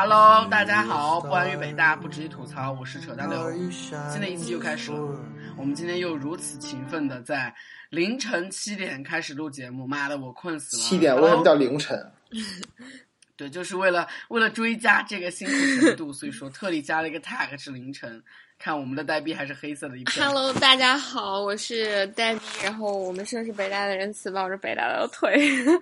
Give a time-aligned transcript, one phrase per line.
[0.00, 3.52] Hello，大家好，不安于北大，不止于吐槽，我是扯淡六。
[3.72, 5.20] 新的一期又开始了，
[5.56, 7.52] 我们今天又如此勤奋的在
[7.90, 10.82] 凌晨七点开始录节目，妈的，我困死了。
[10.84, 12.12] 七点为什么叫凌晨？
[13.36, 18.22] 对，就是为了为了追加这个辛苦程度， 所以说特地加了一个 tag 是凌晨。
[18.58, 20.26] 看我们的呆逼还是黑色的一片。
[20.26, 22.40] Hello，大家好，我是呆逼。
[22.64, 25.40] 然后我们说是北大的人死抱着北大的腿。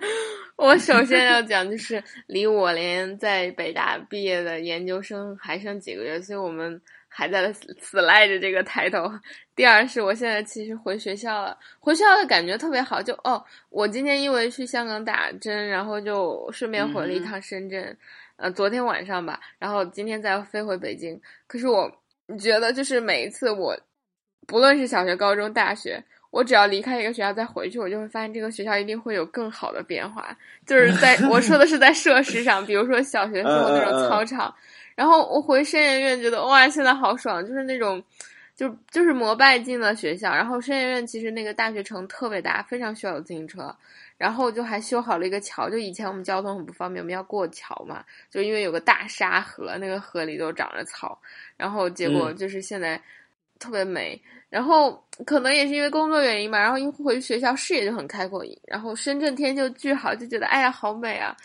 [0.55, 9.11] 我首先要讲，就是离我连在北大毕业的研究生还剩几个月，所以我们还在死赖着这个抬头。
[9.55, 13.01] 第二是我现在其实回学校了，回学校的感觉特别好。
[13.01, 17.97] 就哦，我今天因为去香港打针，然后就顺便回了一趟深圳。
[18.35, 21.19] 呃，昨天晚上吧，然后今天再飞回北京。
[21.47, 21.91] 可是我。
[22.27, 23.77] 你觉得就是每一次我，
[24.45, 30.37] 不论是小学、高中、大学，我只要离开一个学校再回去，我就会发现这个学校一定会有更好的变化。
[30.65, 34.53] 就是在 我说的是在设施上，比如说小学时候那种操场，
[34.95, 38.03] 然后我回深研院觉得哇，现在好爽，就是那种，
[38.55, 40.29] 就就是摩拜进了学校。
[40.33, 43.73] 然后深研院其实那个大学城特别大，非常需要有自行车。
[44.17, 51.19] 然后就还修好了一个桥，就以前我们交通很不方便，我们要过桥嘛，就因为有个大沙河，那个河里都长着草，
[51.55, 53.01] 然后结果就是现在
[53.59, 54.21] 特别美。
[54.49, 61.35] 然后可能也是因为工作原因吧，然后一回学校视野就很开阔，然后深圳天就巨好，就觉得哎呀好美啊。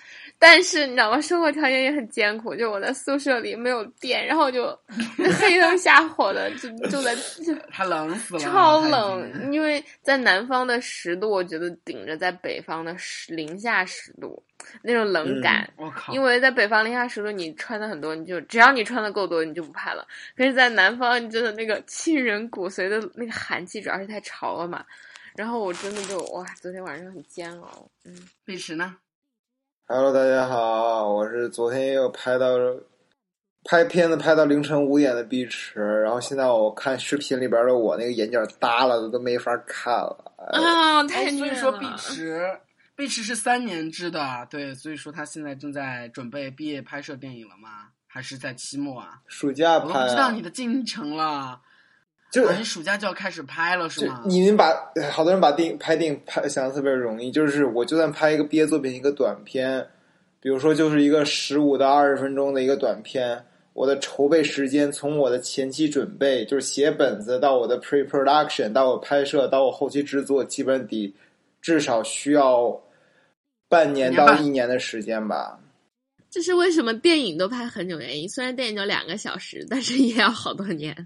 [0.44, 1.20] 但是你知道吗？
[1.20, 4.76] 生活条件也很艰苦，就我在宿舍里没有电，然后就
[5.38, 7.14] 黑灯瞎火的，就就在
[7.46, 9.52] 就他冷死了，超冷。
[9.52, 14.42] 因为在南方的十度，我觉得顶着在北方的十零下十度
[14.82, 15.72] 那种冷感。
[15.76, 16.12] 我靠！
[16.12, 20.04] 因为在北方零下十度，你穿的很多，你就只要你穿的够多，你就不怕冷。
[20.36, 24.84] 可是，在南方，你真的那个沁人骨髓的那个寒气，主要是太潮了嘛。
[25.36, 27.88] 然后我真的就哇，昨天晚上很煎熬。
[28.04, 28.12] 嗯，
[28.44, 28.96] 美食呢
[29.94, 32.46] ？Hello，大家好，我是昨天又拍到
[33.62, 41.04] 拍片子拍到凌晨五点的碧池，然后现在我看视频里边的我那个眼角耷拉的都没法看了啊！
[41.04, 42.42] 太所以说碧池，
[42.96, 47.88] 碧池是三年制的，对，所以说他现在正在准备毕业拍摄电影了吗？
[48.06, 49.20] 还是在期末啊？
[49.26, 49.86] 暑假拍？
[49.88, 51.60] 我不知道你的进程了。
[52.32, 54.22] 就你暑假就要开始拍了是吗？
[54.24, 54.72] 你们把
[55.10, 59.86] 好多人把电影拍电影拍想的特别容易，就是我就算拍一个毕业作品一个短片，
[60.40, 63.44] 比如说就是一个十五到二十分钟的一个短片，
[63.74, 71.14] 我的筹备时间从我的前期准备就是写本子到我的 pre production 到我拍摄到我后期制作，基本得
[71.60, 72.82] 至少需要
[73.68, 75.60] 半年到一年的时间吧。
[76.30, 78.26] 这是为什么电影都拍很久原因？
[78.26, 80.96] 虽然电影就两个小时，但是也要好多年。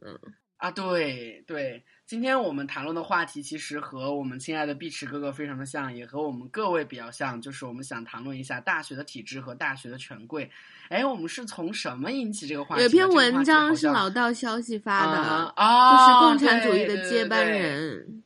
[0.00, 0.16] 嗯。
[0.64, 10.50] 啊，对对，今天我们谈论的话题其实和我们亲爱的碧池哥哥非常的像，也和我们各位比较像，就是我们想谈论一下大学的体制和大学的权贵。
[10.88, 12.82] 哎，我们是从什么引起这个话题？
[12.82, 18.24] 有篇文章是老道消息发的，就是共产主义的接班人。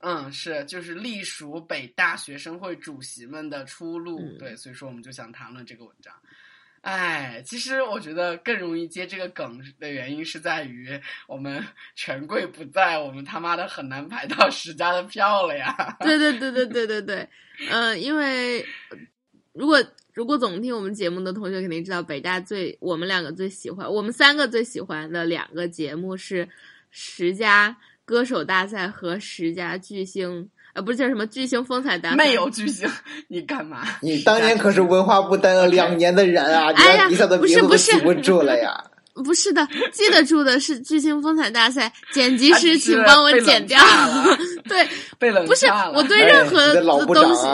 [0.00, 4.20] 嗯，是，就是隶属北大学生会主席们的出路。
[4.38, 6.12] 对，所以说我们就想谈论这个文章。
[6.82, 10.88] 哎，其实我觉得更容易接这个梗的原因是在于
[11.26, 11.64] 我们
[11.96, 15.74] 权贵不在，我们他妈的很难排到十佳的票了呀。
[16.00, 17.28] 对对对对对对对，
[17.70, 18.64] 嗯，因为
[19.52, 19.82] 如果
[20.14, 26.48] 如果总听我们节目的同学肯定知道，北大最我们两个最喜欢，我们三个最喜欢的两个节目是
[26.90, 30.48] 十佳歌手大赛和十佳巨星。
[30.76, 32.16] 呃，不是叫什么巨星风采大赛？
[32.16, 32.86] 没有巨星，
[33.28, 33.82] 你干嘛？
[34.02, 36.70] 你当年可是文化部待了两年的人啊！
[36.76, 38.78] 哎呀，一下子名字都记不住了呀！
[39.24, 41.90] 不是的，记得住的是巨星风采大赛。
[42.12, 43.82] 剪辑师，请帮我剪掉。
[44.68, 44.86] 对，
[45.18, 47.46] 被冷不是我对任何的东西，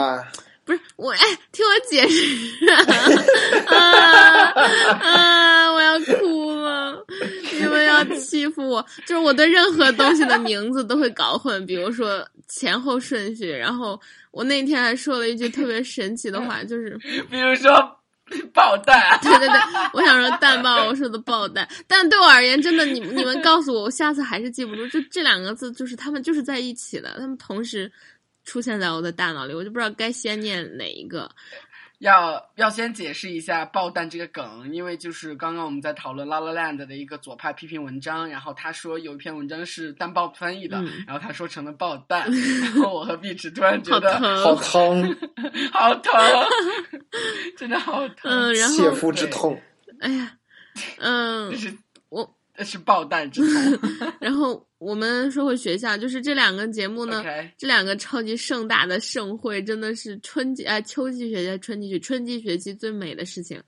[0.65, 1.19] 不是我哎，
[1.53, 2.25] 听我解释
[2.69, 2.83] 啊
[5.01, 5.71] 啊！
[5.71, 6.42] 我要哭了，
[7.73, 12.25] 你们要欺负我， 就是我对任何东西的名字都会搞混，比如说。
[12.49, 13.99] 前后顺序，然后
[14.29, 16.95] 我那天还说了一句特别神奇的话， 就是
[17.31, 17.73] 比如说
[18.53, 19.59] 爆弹， 对对对，
[19.93, 27.91] 我想说蛋爆，我说的爆蛋，但对我而言，真的，你你们告诉我，我下次还是记不住，就这两个字，就是他们就是在一起的，他们同时
[28.43, 31.27] 出现在我的大脑里，我就不知道该先念哪一个。
[32.03, 42.29] 要要先解释一下爆弹这个梗，因为就是刚刚我们在讨论《La La Land》的一个左派批评文章，然后他说有一篇文章是单爆翻译的，然后他说成了爆弹，
[42.61, 45.15] 然后我和碧池突然觉得好疼，
[45.71, 46.13] 好疼，
[47.55, 49.61] 真的好疼，嗯，然后切肤之痛，
[50.01, 50.33] 哎呀，
[50.97, 51.73] 嗯， 这是
[52.09, 53.79] 我这是爆弹之痛，
[54.19, 54.67] 然后。
[54.83, 57.23] 我们说回学校，就是这两个节目呢，
[57.57, 63.61] 这两个超级盛大的盛会，真的是春季啊秋季学期、春季学春季学期最美的事情。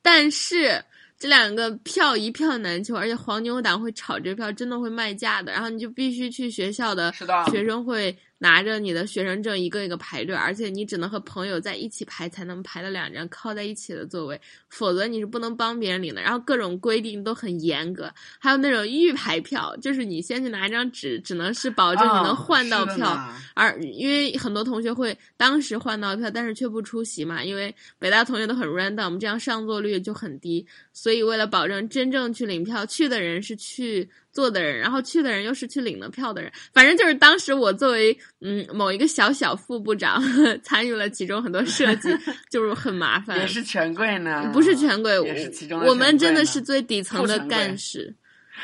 [0.00, 0.82] 但是
[1.18, 5.52] 这两个票一票难求，而且黄牛党会炒这票，真的会卖价的。
[5.52, 7.12] 然后你就必须去学校的
[7.50, 8.16] 学生会。
[8.42, 16.20] 拿着你的学生证一个一个排队，而且你只能和朋友在一起排，才能排到两张靠在一起的座位，否则你是不能帮别人领的。
[16.20, 34.10] 然后各种规定都很严格，还有那种预排票，就是你先去拿一张纸，只能是保证你能换到票，而因为很多同学会当时换到票，但是却不出席嘛，因为北大同学都很 random，这样上座率就很低，所以为了保证真正去领票去的人是去。
[34.32, 40.22] 做的人，然后去的人又是去领了票的人，反正就是当时我作为嗯某一个小小副部长，
[40.64, 42.08] 参与了其中很多设计，
[42.50, 43.38] 就是很麻烦。
[43.38, 44.50] 也是权贵呢？
[44.52, 45.80] 不是权贵，也是其中。
[45.84, 48.14] 我们真的是 最底层的干事，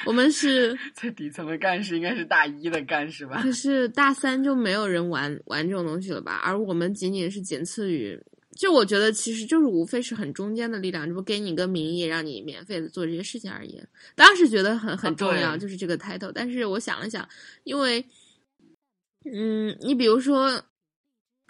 [0.06, 3.40] 我们是最底层的干事，应该是大一的干事吧？
[3.42, 6.40] 可是大三就没有人玩玩这种东西了吧？
[6.44, 8.18] 而我们仅仅是仅次于。
[8.58, 13.80] 就我觉得，其实就是无非是很中间的力量，这不给你个名义，让你免费的做这些事情而已。
[14.16, 16.32] 当时觉得很很重要，就是这个 title。
[16.34, 17.26] 但是我想了想，
[17.62, 18.04] 因为，
[19.32, 20.60] 嗯，你比如说，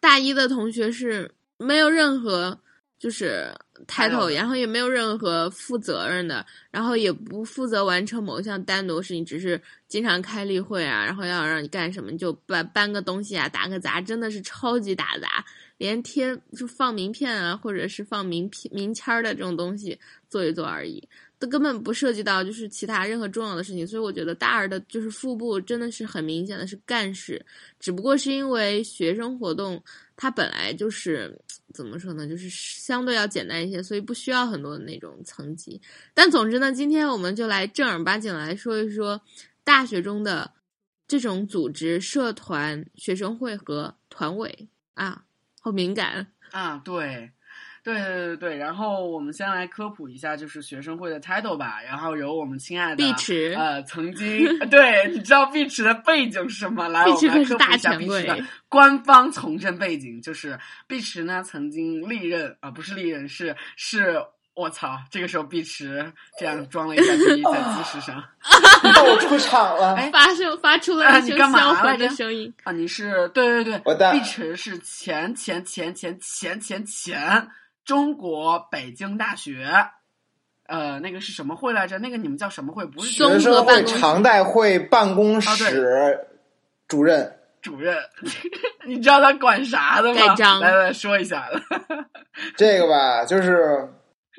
[0.03, 2.61] 大一的同学是没有任何
[2.99, 3.51] 就是
[3.87, 9.59] title，然后也没有任何负责任的，然后也不负责完成某项单独事情，只是
[9.89, 15.43] 经常开例会啊，然后要让你干什么，你就搬搬个东西啊，打个杂，真的是超级打杂。
[15.79, 19.99] 连贴就放名片啊，或者是放名片、名签儿的这种东西
[20.29, 21.09] 做一做而已，
[21.39, 23.87] 都根本不涉及到就是其他任何重要的事情。
[23.87, 27.45] 所以我觉得大二的就是副部真的是很明显的是干事，
[27.81, 29.83] 只不过是因为学生活动
[30.17, 31.39] 它本来就是
[31.73, 35.81] 怎么说呢，就是相对要简单一些，所以不需要很多的那种层级。
[36.13, 39.21] 但总之呢，今天我们就来正儿八经来说一说
[39.63, 40.51] 大学中的
[41.07, 45.23] 这种组织、社团、学生会和团委啊。
[45.69, 46.81] 好敏感 啊！
[46.85, 47.31] 对，
[47.85, 51.83] 对对对对然后我们先来科普一下，就是学生会的 title 吧。
[51.83, 56.89] 然后由我们亲爱的碧池，呃，曾经 对，你知道碧池的背景是什么？
[56.89, 60.21] 来，我们来科普一下碧池的官方从政背景。
[60.23, 64.23] 就是碧池呢，曾经历任啊，不是历任，是是。
[64.59, 64.99] 我操！
[65.09, 68.21] 这个时候，碧池这样装了一下自己在姿势上，
[69.07, 72.73] 我出场了，发生发出了一声销魂的声音啊！
[72.73, 77.49] 你是对对对，碧池是前前前前前前前
[77.85, 79.71] 中国北京大学，
[80.67, 82.01] 呃，那个是什么会来着？
[82.01, 82.85] 那个你们叫什么会？
[82.85, 86.19] 不是学生会常代会办公室
[86.89, 87.33] 主任。
[87.63, 87.97] 主任，
[88.87, 90.35] 你知道他管啥的吗？
[90.61, 91.49] 来来说一下。
[92.59, 93.89] 这个吧，就是。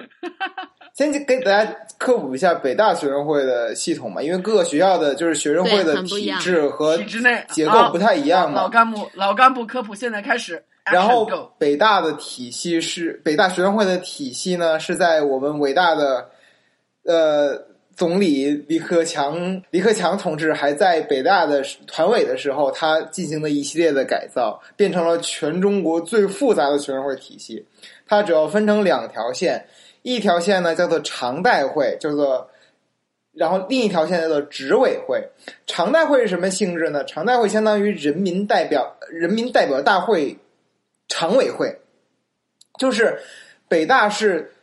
[0.94, 8.64] 先给大家科普一下北大学生会的系统嘛，因为各个学校的就是学生会的体制和体制内结构不太一样嘛。
[8.64, 10.62] 老干部，老干部科普现在开始。
[10.92, 11.26] 然后
[11.58, 16.28] 北大的体系是北大学生会的体系呢，是在我们伟大的
[17.04, 17.62] 呃
[17.96, 27.64] 总理李克强李克强同志还在北大的团委的时候，他进行了一系列的改造，变成了全中国最复杂的学生会体系。
[28.08, 29.64] 它主要分成两条线。
[30.02, 32.50] 一条线呢叫做常代会，叫做，
[33.34, 35.30] 然后另一条线叫做执委会。
[35.68, 37.04] 常代会是什么性质呢？
[37.06, 40.38] 常代会相当于人民代表人民代表大会
[41.08, 41.80] 常委会，
[42.78, 43.20] 就是
[43.68, 44.54] 北大是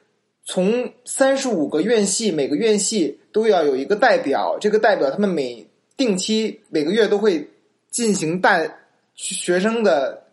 [0.44, 7.50] 从三十五个院系，每个院系都要有一个代表，这个代表他们每定期每个月都会
[7.90, 8.78] 进行带
[9.14, 10.25] 学生的。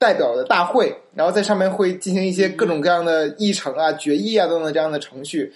[0.00, 5.52] 代表的大会，然后在上面会进行一些各种各样的议程啊、决议啊等等这样的程序。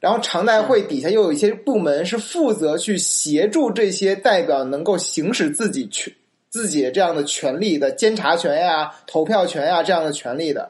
[0.00, 6.12] 然后常代会底下又有一些部门是负责去协助这些代表能够行使自己权、
[6.50, 10.68] 自己这样的权利的监察权呀、投票权呀这样的权利的。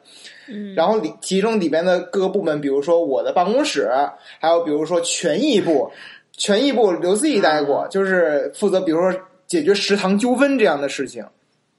[0.49, 0.75] 嗯。
[0.75, 3.91] 然后里其中里边的各个部门，比如说我的办公室，
[4.39, 5.91] 还有比如说权益部，
[6.33, 11.25] 权益部刘思义待过，就是负责比如说解决食堂纠纷这样的事情。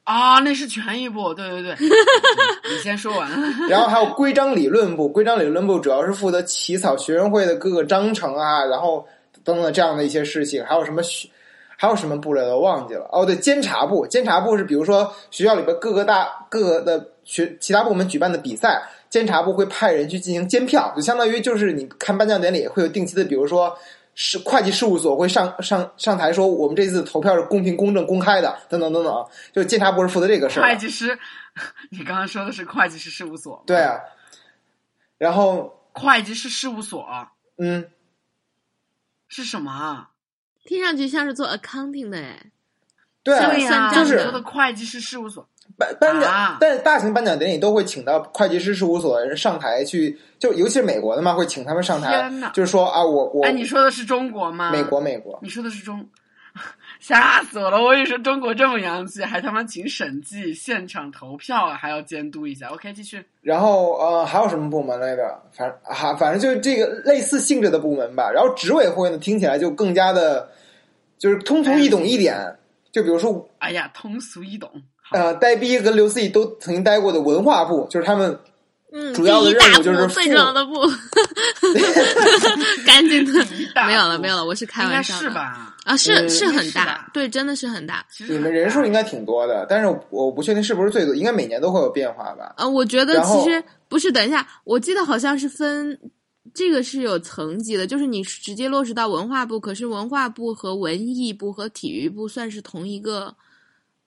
[0.08, 1.76] 啊，那是权益部，对对对，
[2.72, 3.30] 你先说完。
[3.68, 9.06] 然后还有规章理论部，规章理论部主要是负责起草学生会的各个章程啊，然后
[9.44, 10.64] 等等这样的一些事情。
[10.64, 11.28] 还有什么学
[11.76, 13.06] 还有什么部来的忘记了？
[13.12, 23.78] 哦，对，监察部，监察部是比如说学校里边各个大各个的学其他部门举办的比赛，监察部会派人去进行监票，就相当于就是你看颁奖典礼会有定期的，比如说。
[24.20, 29.28] 是会计事务所会上上上台说，我们这次投票是公平、公正、公开的，等等等等。
[29.54, 30.64] 就监察部是负责这个事儿。
[30.64, 31.20] 会计师，
[31.92, 33.64] 你刚刚说的是会计师事务所。
[33.68, 34.00] 对啊。
[35.20, 35.76] 然后。
[35.94, 37.08] 会计师事务所。
[37.60, 37.92] 嗯。
[39.28, 40.08] 是什么？
[40.66, 42.52] 听上去像是做 accounting 的哎。
[43.22, 45.48] 对啊，就是说的会计师事务所。
[45.78, 54.72] 颁颁奖啊，但大型颁奖典礼都会请到会计师事务所的人上台去，就尤其是美国的嘛，会请他们上台天哪，就是说啊，我我哎，你说的是中国吗？
[54.72, 56.04] 美国美国，你说的是中，
[57.00, 57.80] 吓死我了！
[57.80, 62.70] 我跟你说，中国这么洋气，还他妈请审计、现场投票，还要监督一下。
[62.70, 63.24] OK，继续。
[63.42, 65.44] 然后呃还有什么部门来着？
[65.52, 68.32] 反正哈、反正就是这个类似性质的部门吧。
[68.34, 70.50] 然后执委会呢，听起来就更加的，
[71.20, 72.58] 就是通俗易懂一点。
[72.92, 74.72] 就比如说哎呀，通俗易懂。
[75.10, 78.38] 好呃，呆逼跟刘思义都曾经待过的文化部，就是他们
[78.92, 80.82] 嗯，主要的第一大任务就是步，最重要的部，
[82.86, 83.26] 赶紧
[83.88, 85.76] 没有了，没有了，我是开玩笑的是吧？
[85.84, 88.06] 啊，是呃是很大，对，真的是很大。
[88.30, 92.54] 你们人数应该挺多的，但是我我不确定是不是最多，应该每年都会有变化吧。
[92.58, 95.98] 呃，我觉得其实不是，等一下，我记得好像是分。
[96.54, 103.36] 这个是有层级的，就是你直接落实到文化部，可是文化部和文艺部和体育部算是同一个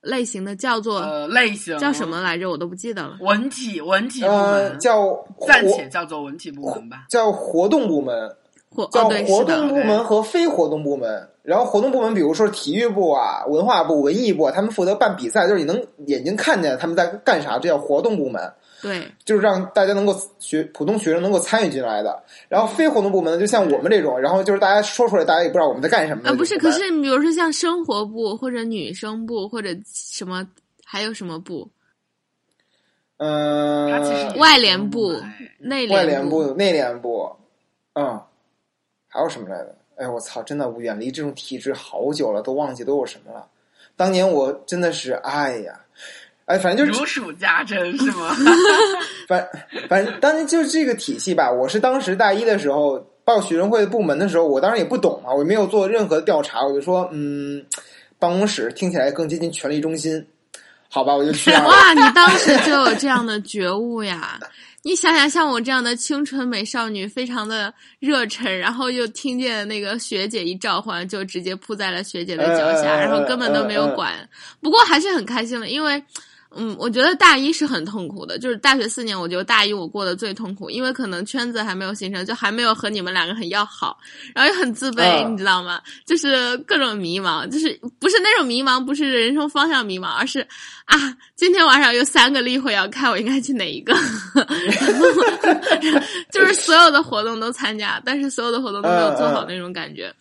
[0.02, 2.08] 类型的，叫做、呃类型叫什？
[2.08, 2.48] 么来着？
[2.48, 3.16] 我都不记得了。
[3.20, 7.04] 文体文体部呃，门，叫暂且叫做文体部门吧。
[7.08, 8.34] 叫活动部门，
[8.70, 11.28] 活叫活，动部门和非活动部门。
[11.42, 22.22] 然后活动部门，比如说体育部啊、文化部、文艺部啊，他们负责办比赛，就是你能眼睛看见他们在干啥，这叫活动部门，对，就是让大家能够学普通学生能够参与进来的。
[22.48, 30.46] 然后非活动部门呢，就像我们这种，然后就是大家说出来，大家也不知道我们在干什么的啊，不是，可是比如说像生活部或者女生部或者什么，
[30.84, 31.68] 还有什么部？
[33.18, 35.28] 嗯、外联部活动
[35.60, 37.30] 部外联联部、内联部，
[37.92, 38.18] 嗯，
[39.08, 39.76] 还有什么来着？
[39.96, 40.42] 哎，我操！
[40.42, 43.46] 真的，我远离这种体制好久了，都忘记都有什么了。
[43.94, 45.78] 当年我真的是，哎呀，
[46.50, 48.34] 哎，反正就是如数家珍是吗？
[49.28, 49.48] 反
[49.88, 51.48] 反正当时就是这个体系吧。
[51.48, 57.64] 我是当时大一的时候报学生会的部门的时候，我当时也不懂啊，我没有做任何的调查，我就说，嗯，
[58.18, 60.26] 办公室听起来更接近权力中心，
[60.88, 61.62] 好吧，我就去了。
[61.68, 64.36] 哇，你当时就有这样的觉悟呀！
[64.82, 74.28] 你想想，像我这样的清纯美少女，非常的热忱，然后又听见那个学姐一召唤，就直接扑在了学姐的脚下，然后根本都没有管。
[74.60, 76.02] 不过还是很开心的，因为。
[76.56, 83.96] 嗯，我觉得大一是很痛苦的，就是大学四年，我觉得大一我过得最痛苦，因为可能圈子还没有形成，就还没有和你们两个很要好，
[84.34, 85.80] 然后又很自卑，嗯你知道吗？
[86.04, 90.40] 就是各种迷茫，就是不是那种迷茫，不是人生方向迷茫，而是
[90.86, 93.94] 啊，今天晚上有三个例会要开，我应该去哪一个？
[96.32, 100.12] 就是所有的活动都参加，但是所有的活动都没有做好那种感觉。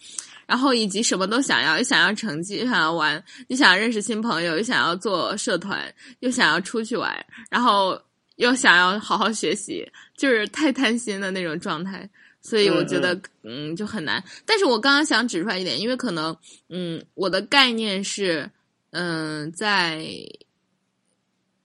[0.50, 8.02] 然后以及什么都想要，又想要成绩，又想要玩，又想要认识新朋友，又想要做社团，又想要出去玩，然后
[8.38, 9.88] 又想要好好学习，
[10.18, 12.10] 就是太贪心的那种状态。
[12.42, 14.24] 所以我觉得，嗯就很难。
[14.44, 16.36] 但是我刚刚想指出来一点，因为可能，
[16.70, 18.50] 嗯，我的概念是，
[18.90, 20.04] 嗯，在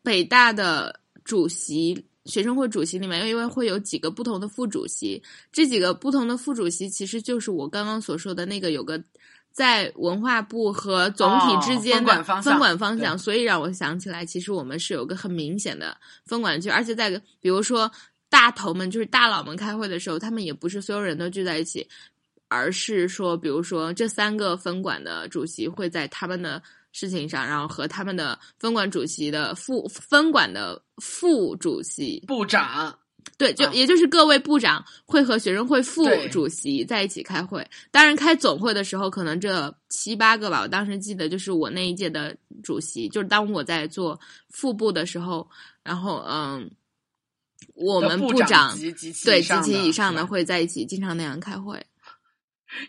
[0.02, 2.04] 北大的主席。
[2.26, 9.02] 学生会主席里面，因为会有几个不同的副主席，这几个不同的副主席其实就是我刚刚所说的那个有个
[9.52, 17.90] 在文化部和总体之间的哦分管方向分管方向，所以让我想起来，其实我们是有个很明显的分管区，而且在比如说
[18.31, 21.87] 大头们就是大佬们开会的时候，他们也不是所有人都聚在一起，
[22.49, 26.62] 而是说，比如说这三个分管的主席会在他们的。
[26.94, 32.96] 事情上，然后和他们的分管主席的副分管的副主席部长，
[33.36, 37.68] 对，就、啊也就是各位部长会和学生会副主席在一起开会。
[37.90, 44.20] 当然，开总会的时候，可能这七八个吧，我当时记得就是我那一届的主席，就是当我在做
[44.50, 45.50] 副部的时候，
[45.82, 46.70] 然后嗯，
[47.74, 51.84] 我们部部长级及其对及其以上的会在一起经常那样开会。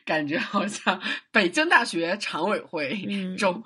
[0.03, 0.99] 感觉好像
[1.31, 3.63] 北京大学常委会嗯州、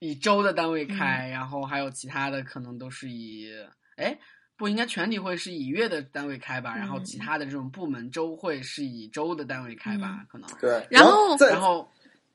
[0.00, 3.48] 以州的单位开，然后还有其他的可能都是以
[3.96, 4.18] 哎
[4.56, 7.04] 不应该全体会是以月的单位开吧，然后嗯。
[7.04, 10.50] 其他的这种部门周会是以州的单位开吧，可能。
[10.60, 11.88] 对，然后然后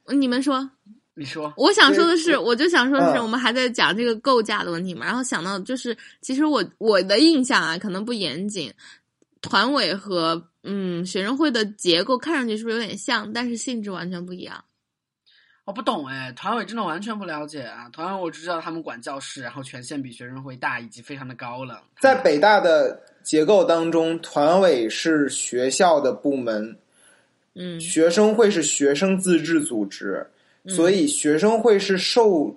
[0.07, 0.67] 你们说，
[1.13, 1.53] 你说。
[1.55, 3.22] 我想说的是，我就想说的是，嗯。
[3.22, 8.74] 我们还在讲这个构架的问题嘛，然后想到就是，其实我我的印象啊，可能不严谨，
[9.41, 14.63] 团委和嗯学生会的结构看上去是不是有点像，但是性质完全不一样？
[15.65, 17.89] 我不懂哎，团委真的完全不了解啊！
[17.91, 21.75] 团委我只知道他们管教室，然后权限比学生会大，以及非常的高冷。
[22.00, 26.77] 在北大的结构当中，团委是学校的部门，
[27.55, 30.29] 嗯，学生会是学生自治组织，
[30.65, 32.55] 嗯所以学生会是受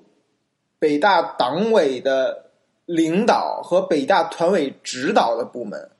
[0.79, 2.50] 北大党委的
[2.85, 5.91] 领导和北大团委指导的部门。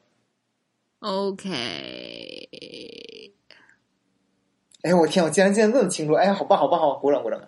[1.00, 1.49] OK，
[4.82, 6.12] 哎，我天，我竟然记得这么清楚！
[6.12, 7.40] 哎，好棒，好棒，好，鼓掌，鼓掌！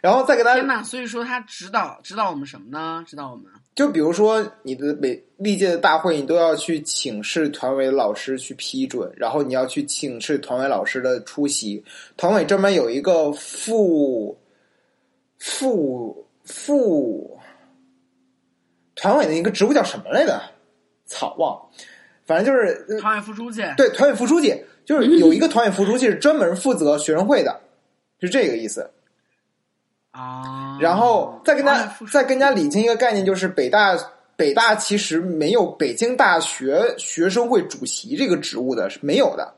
[0.00, 3.04] 然后再给大家，天呐，所以说他指导指导我们什么呢？
[3.06, 3.44] 指导我们，
[3.76, 11.84] 就比如说你的每历届的大会，你都要去请示团委老师去批准，然后你要去请示团委老师的出席。
[12.16, 14.36] 团委专门有一个副
[15.38, 17.38] 副副
[18.96, 20.42] 团委的一个职务叫什么来着？
[21.06, 21.56] 草忘，
[22.24, 23.62] 反正就是团委副书记。
[23.76, 24.64] 对，团委副书记。
[24.84, 27.60] 就是有一个团委副书记是专门负责学生会的，
[28.20, 28.90] 是这个意思
[30.10, 30.78] 啊。
[30.80, 33.96] 然后再跟大家再跟大家理清一个概念，就是北大
[34.36, 39.54] 北大其实没有北京大学学生会主席这个职务的，是没有的。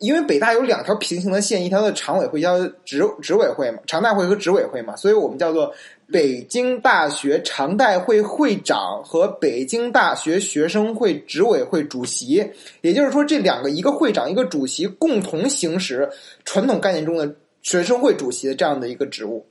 [0.00, 5.74] 因为北大有两条平行的线，一条的常委会叫执执委会嘛，常大会和执委会嘛，所以我们叫做
[6.10, 12.50] 北京大学常代会会长和北京大学学生会执委会主席。
[12.80, 16.08] 也就是说，这两个一个会长一个主席共同行使
[16.44, 19.46] 传统概念中的学生会主席的这样的一个职务。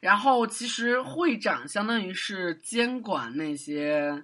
[0.00, 4.22] 然后，其实会长相当于是监管那些。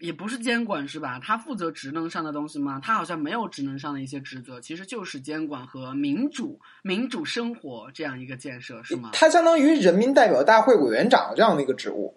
[0.00, 1.18] 也不是监管是吧？
[1.22, 2.80] 他负责职能上的东西吗？
[2.82, 9.10] 他好像没有职能上的一些职责，其实就是监管和民主、民主生活这样一个建设，是吗？
[9.12, 12.16] 他相当于人民代表大会委员长这样的一个职务。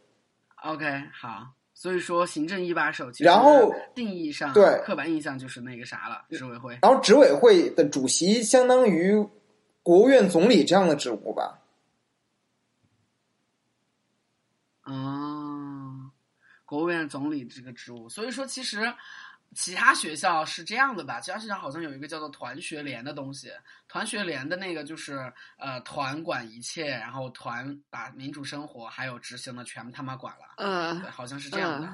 [0.64, 6.78] OK，好，所以说行政一把手，然后定义上对刻板印象就是那个啥了，执委会。
[6.82, 9.28] 然后执委会的主席相当于
[9.84, 11.60] 国务院总理这样的职务吧？
[14.82, 15.35] 啊。
[16.76, 18.94] 国务院总理这个职务，所以说其实
[19.54, 21.22] 其他学校是这样的吧？
[21.22, 23.50] 其他学校好像有一个叫做团学联的东西，
[23.88, 31.88] 团学联的那个就是呃团管一切，然后团把民主生活还有执行的全他妈管了，嗯，好像是这样的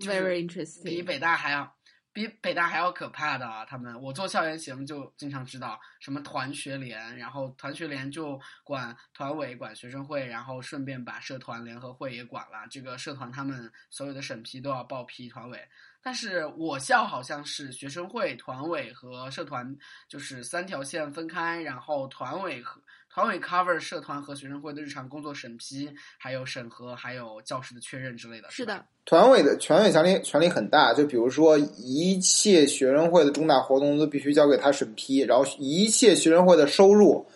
[0.00, 1.74] ，very interesting，比北大还要。
[2.12, 3.64] 比北大还要可怕的啊！
[3.64, 12.66] 他们我做校园行就经常知道什么团学联，然后团学联就管团委、管学生会，然后顺便把社团联合会也管了。
[12.70, 15.66] 这个社团他们所有的审批都要报批团委。
[16.04, 19.76] 但是我校好像是学生会、团委和社团
[20.08, 22.82] 就是三条线分开，然后团委和。
[23.14, 28.48] 团委 cover 社团和学生会的日常工作审批，还有审核，还有教师的确认之类的。
[28.50, 37.26] 是的，团委的团委权力权力很大，就比如说一切学生会的重大活动都必须交给他审批，然后一切学生会的收入，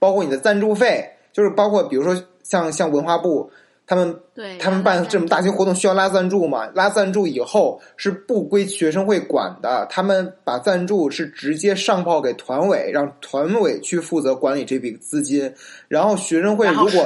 [0.00, 3.48] 包括你的赞助费，就是包括比如说像像文化部。
[3.90, 6.64] 他们对他们办这种大型活动需要拉赞助嘛？
[6.76, 15.52] 拉赞助以后是不归学生会管的，他们把赞助是直接上报给团委，让团委去负责管理这笔资金。
[15.88, 17.04] 然后学生会如果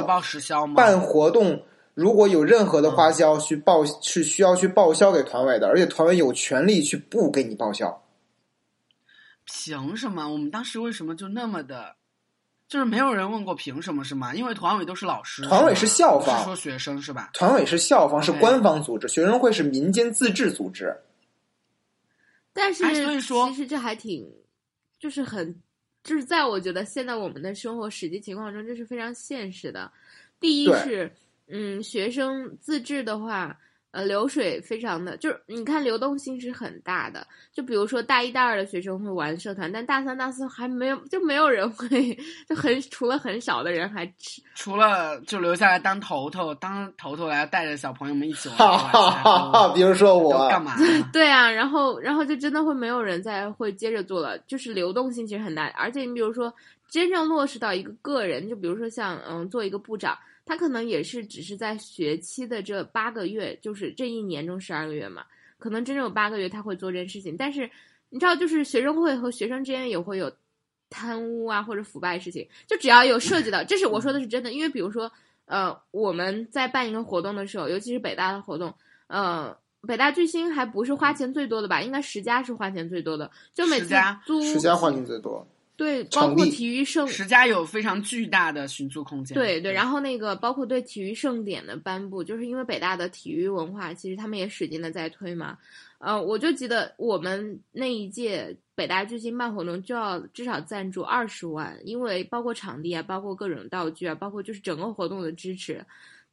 [0.75, 1.59] 办活动，
[1.95, 7.99] 如果有任何的花销去报，是需要去报销给团委的，而且团委有权利去不给你报销。
[9.45, 10.29] 凭什么？
[10.29, 11.95] 我们当时为什么就那么的？
[12.67, 14.33] 就是没有人问过凭什么是吗？
[14.33, 17.29] 因为团委都是老师，团委是校方，说学生是吧？
[17.33, 20.95] 团委是校方，是官方组织，学生会是民间自治组织。
[22.53, 24.27] 但是，所以说，其实这还挺，
[24.99, 25.61] 就是很，
[26.03, 29.91] 就是在我觉得现在我们的生活实际情况中，这是非常现实的。
[30.39, 31.11] 第一是，
[31.47, 33.57] 嗯，学生自治的话。
[33.95, 37.25] 呃，流水非常的，就是你看流动性是很大的。
[37.53, 41.87] 就比如说大一、大二的学生会玩社团，但大三、大四还没有，就没有人会，
[42.49, 44.05] 就很除了很少的人还
[44.53, 48.57] 除了就留下来当头头，当头头来带着小朋友们一起玩。
[48.57, 50.75] 哈哈哈哈比如说我干嘛？
[51.13, 55.67] 对啊，然后然后就真的会没有人再会接着做了，就是流动性其实很大。
[55.67, 56.53] 而且你比如说
[56.89, 60.17] 真正落实到一个个人，就比如说像嗯做一个部长。
[60.45, 65.25] 他可能也是只是在学期的这八个月，就是这一年中十二个月嘛，
[65.57, 67.35] 可能真正有八个月他会做这件事情。
[67.35, 67.69] 但是
[68.09, 70.31] 你知道，就是学生会和学生之间也会有
[70.89, 74.53] 贪污啊或者腐败事情，就只要有涉及到，这是我说的是真的。
[74.53, 75.11] 因为比如说，
[75.45, 78.73] 呃，我们在办一个活动的时候，尤其是北大的活动，
[79.07, 81.81] 呃，北大巨星还不是花钱最多的吧？
[81.81, 85.45] 应该十佳是花钱最多的，就每次租十佳花钱最多。
[85.77, 89.35] 对，包括体育盛，十佳有非常巨大的寻租空间。
[89.35, 95.57] 对对，然后那个包括对体育盛典的颁布，就是因为北大的体育文化，其实他们也使劲的在推嘛。
[95.97, 105.85] 呃，我就记得我们那一届北大巨星办活动，就要至少赞助二十万，因为包括场地啊，包括各种道具啊，包括就是整个活动的支持。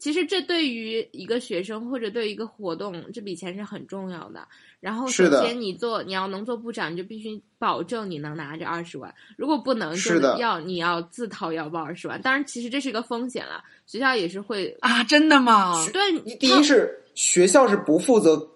[0.03, 4.49] 其实这对于一个学生或者对一个活动，这笔钱是很重要的。
[4.81, 9.15] 然后首先你做你要能做部长，你就必须保证你能拿这二十万。
[9.37, 12.21] 如果不能，就要你要自掏腰包二十万。
[12.21, 15.87] 当然，其实这是一个风险了，学校也是会啊，真的吗？
[15.93, 18.51] 对，第一是学校是不负责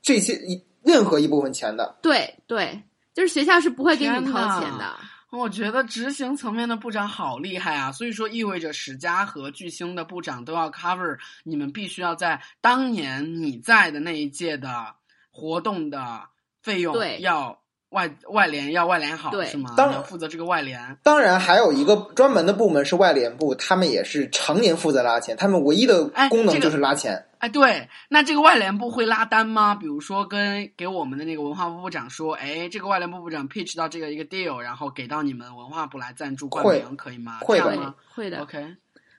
[0.00, 1.96] 这些一任何一部分钱的。
[2.02, 2.80] 对对，
[3.12, 4.94] 就是学校是不会给你掏钱的。
[5.36, 7.92] 我觉得执行层面的部长好厉害啊！
[7.92, 14.94] 所以说意味着史家和巨星的部长都要 cover 你们必须要在当年你在的那一届的
[15.30, 16.22] 活动的
[16.62, 17.58] 费用要。
[17.90, 19.72] 外外联要外联好是吗？
[19.76, 20.98] 当然负责这个外联。
[21.04, 27.12] 当然还有一个专门的部门是外联部，他们也是常年负责拉钱，他们唯一的功能就是拉钱。
[27.12, 29.74] 哎，对，那这个外联部会拉单吗？
[29.74, 37.38] 比如说跟给我们的那个文化部部长说，哎，这个外联部部长 pitch 到这个一个 deal，然后给到你们文化部来赞助冠名，可以吗？
[37.40, 38.40] 会的，会的。
[38.42, 38.76] OK，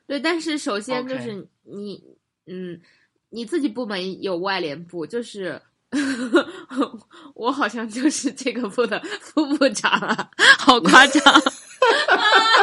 [0.08, 2.04] 对，但是首先就是你，
[2.48, 2.82] 嗯，
[3.30, 5.62] 你自己部门有外联部，就是。
[7.36, 11.24] 我好像就是这个部的副部长啊，好夸张。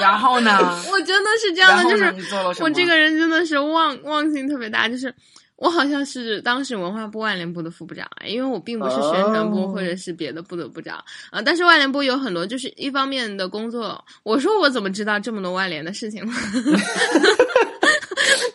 [0.00, 0.58] 然后呢？
[0.90, 5.12] 我真的是这样的，就是我这个人真的是忘忘性特别大，就是
[5.56, 11.42] 我好像是当时文化部外联部的副部长，因为我并不是宣传部或者是别的部的部长啊。
[11.42, 14.02] 但是外联部有很多，就是一方面的工作。
[14.22, 16.32] 我说我怎么知道这么多外联的事情呢？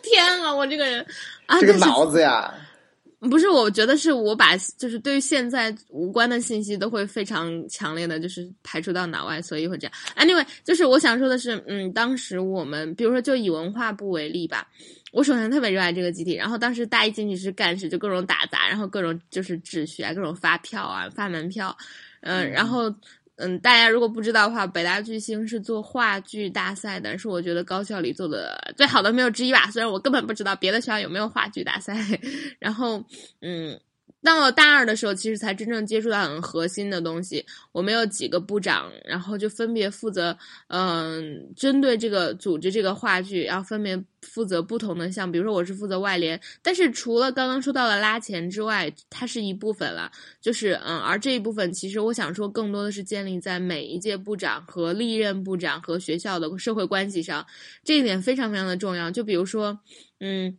[0.01, 1.05] 天啊，我这个人
[1.45, 2.51] 啊，这个脑子呀！
[3.19, 9.93] 不是，我觉得是我把就是对于现在无关的信息都会非常强烈的，就是排除到脑外，所以会这样。
[10.15, 14.67] Anyway，就是我想说的是，嗯，当时我们比如说就以文化部为例吧，
[15.11, 21.75] 我首先特别热爱这个集体，然后当时大一进去是干事，就各种打杂，然后各种就是秩序啊，各种发票啊，发门票，
[22.21, 22.93] 嗯，然后。
[23.37, 29.69] 嗯，大家如果不知道的话，北大巨星是做话剧大赛的，是我觉得高校里做的最好的没有之一吧。
[29.71, 31.95] 虽然我根本不知道别的学校有没有话剧大赛。
[32.59, 33.03] 然后，
[33.41, 33.79] 嗯。
[34.25, 37.45] 到了大二的时候，其实才真正接触到很核心的东西。
[37.71, 40.35] 我们有几个部长，然后就分别负责，
[40.69, 45.31] 嗯，针对这个组织这个话剧，要分别负责不同的项。
[45.31, 50.11] 比如说，我是负责外联，但是除了刚刚说到的拉钱之外，它是一部分了。
[50.41, 57.45] 就是，嗯，而这一部分，其实我想说，更多的是建立在每一届部长和历任部长和学校的社会关系上，
[57.83, 59.11] 这一点非常非常的重要。
[59.11, 59.79] 就比如说，
[60.19, 60.57] 嗯。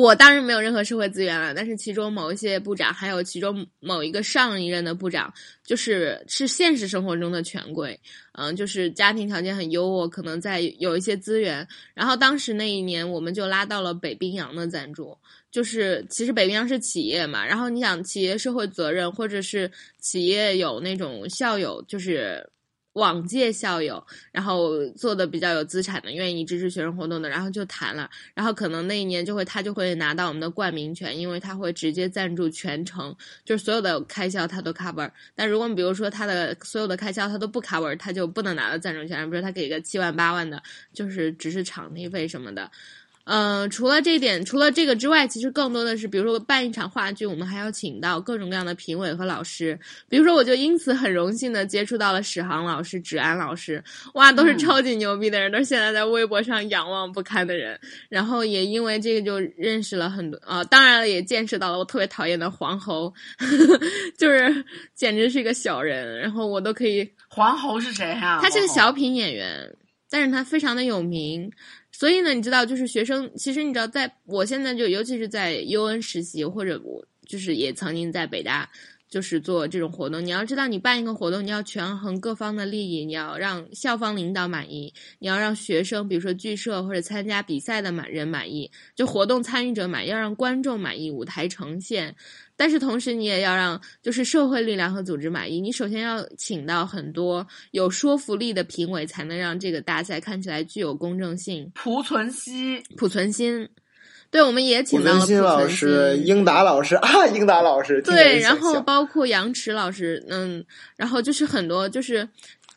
[0.00, 5.34] 我当然没有任何社会资源了，但是其中某一些部长，还有其中某一个上一任的部长，
[5.64, 7.98] 就是是现实生活中的权贵，
[8.34, 11.66] 嗯，就是家庭条件很优渥，可能在有一些资源。
[11.94, 15.18] 然后当时那一年，我们就拉到了北冰洋的赞助，
[15.50, 22.48] 就是其实北冰洋是企业嘛，然后你想企业社会责任，或者是企业有那种校友，就是。
[22.94, 35.08] 往届校友，然后做的比较有资产的，愿意支持学生活动的，然后就谈了，然后可能那一年就会他就会拿到我们的冠名权，因为他会直接赞助全程，就是所有的开销他都 cover。
[35.36, 39.30] 但如果比如说他的所有的开销他都不 cover，他就不能拿到赞助权。
[39.30, 40.60] 比如说他给个七万八万的，
[40.92, 42.68] 就是只是场地费什么的。
[43.30, 49.78] 嗯，除了这一点，除了这个之外，其实更多的是，比如说办一场话剧，我们还要请到各种各样的评委和老师。
[50.08, 57.78] 比如说，我就因此很荣幸的接触到了史航老师、芷安老师，哇，都是超级牛逼的人，都是现在在微博上仰望不堪的人。
[58.08, 63.12] 然后也因为这个就认识了很多啊，当然了，也见识到了我特别讨厌的黄喉，
[64.16, 64.64] 就是
[64.94, 66.18] 简直是一个小人。
[66.18, 68.38] 然后我都可以，黄喉是谁呀？
[68.40, 69.70] 他是个小品演员，
[70.08, 71.52] 但是他非常的有名。
[71.98, 78.70] 所以呢，你知道，就是学生，其实你知道，在我现在就，尤其是在 U N 实习，或者我就是也曾经在北大，
[79.08, 80.24] 就是做这种活动。
[80.24, 92.14] 你要知道，你办一个活动，你要权衡各方的利益，你要让校方领导满意，你要让学生，比如说剧社或者参加比赛的满人满意，就活动参与者满意，要让观众满意，舞台呈现。
[92.56, 95.60] 但是同时，你也要让就是社会力量和组织满意。
[95.60, 101.70] 你首先要请到很多有说服力的评委，才能让这个大赛看起来具有公正性。
[101.76, 103.68] 濮存昕，濮存昕，
[104.30, 108.00] 对，我们也请到了濮存昕老师、英达老师啊，英达老师。
[108.06, 110.64] 对，然后包括杨驰老师，嗯，
[110.96, 112.28] 然后就是很多就是。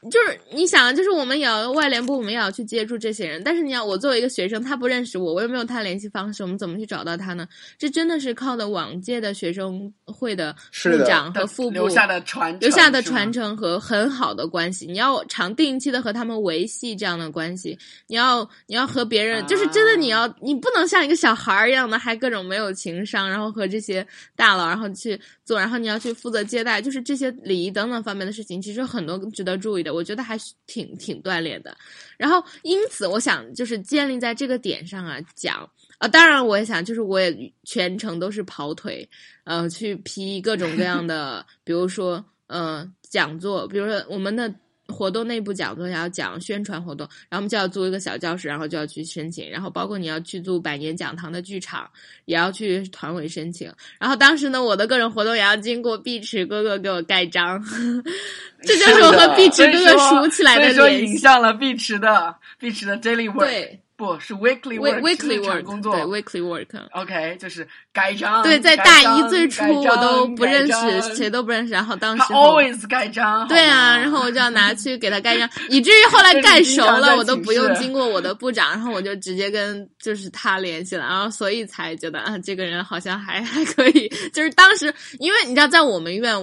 [0.09, 3.43] 就是你想，就是我们也要外联部，我们也要去接触这些人。
[3.43, 7.47] 但是你要我作为一个学生，他不认识我，我又没有他联系方式，我们怎么去找到他呢？
[7.77, 14.87] 这真的是靠的往届的学生会的部长和副部留下的传留下的传承和很好的关系。
[14.87, 17.77] 你要常定期的和他们维系这样的关系。
[18.07, 29.90] 你要你要和别人，就是真的你要你不能像一个小孩儿一样的，还各种没有情商，然后和这些大佬然后去做，然后你要去负责接待，就是这些礼仪等等方面的事情，其实很多值得注意的。
[29.91, 31.75] 我觉得还是挺挺锻炼的，
[32.17, 39.07] 然后因此我想就是建立在这个点上啊讲啊，当然我也想就是我也全程都是跑腿，
[39.43, 44.53] 呃，去批各种各样的， 比如说呃讲座，比如说我们的
[44.91, 51.89] 活动内部讲座要讲宣传活动，然后我们就要租一个小教室，然后就要去申请，然后包括你要去租百年讲堂的剧场，
[52.25, 53.71] 也要去团委申请。
[53.99, 57.63] 然后当时呢，我的个人活动也要经过碧池哥哥给我盖章，
[58.63, 60.77] 这就是我和碧池哥哥熟起来的联系。
[60.77, 63.39] 所以说，影响了碧池的碧池的 daily work。
[63.39, 63.79] 对。
[64.01, 66.67] 不是 weekly work，weekly work 工作，对 weekly work。
[66.93, 68.41] OK，就是盖章。
[68.41, 71.71] 对，在大一最初我都不认识，谁都不认识。
[71.71, 73.47] 然后当时 always 盖章。
[73.47, 84.11] 对啊，然后我就要拿去给他盖章，以至于后来盖熟了，我都不用经过我的部长，然后我就直接跟就是他联系了，然后所以才觉得啊，这个人好像还 还可以。
[84.33, 86.35] 就是当时，因为你知道，在我们院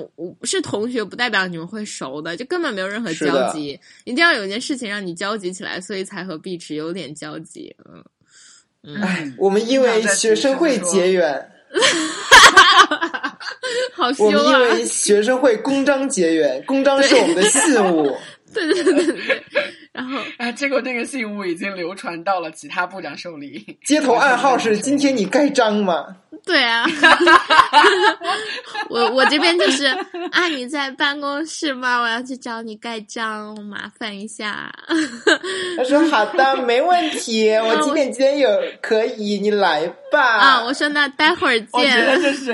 [0.44, 3.77] 是同学，不代表你们会熟的，就根本没有任何交集。
[4.05, 7.48] 一定要有一件事情让你交集起来，所以才和碧池有点交集。
[8.83, 11.51] 嗯，哎，我们因为学生会结缘，
[13.93, 18.17] 好我们因为学生会公章结缘，公章是我们的信物。
[18.55, 19.43] 对 对对对对，
[19.93, 23.79] 然后啊， 结果那个信物已经流传到了其他部长手里。
[23.85, 26.17] 街头暗号是：今天你盖章吗？
[26.45, 26.85] 对啊，
[28.88, 29.87] 我我这边就是
[30.31, 32.01] 啊，你在办公室吗？
[32.01, 34.71] 我要去找你盖章，麻烦一下。
[35.77, 38.49] 他说好的，没问题，我几点几点有
[38.81, 40.21] 可以，你来吧。
[40.21, 41.69] 啊，我说那待会儿见。
[41.73, 42.53] 我觉得就是，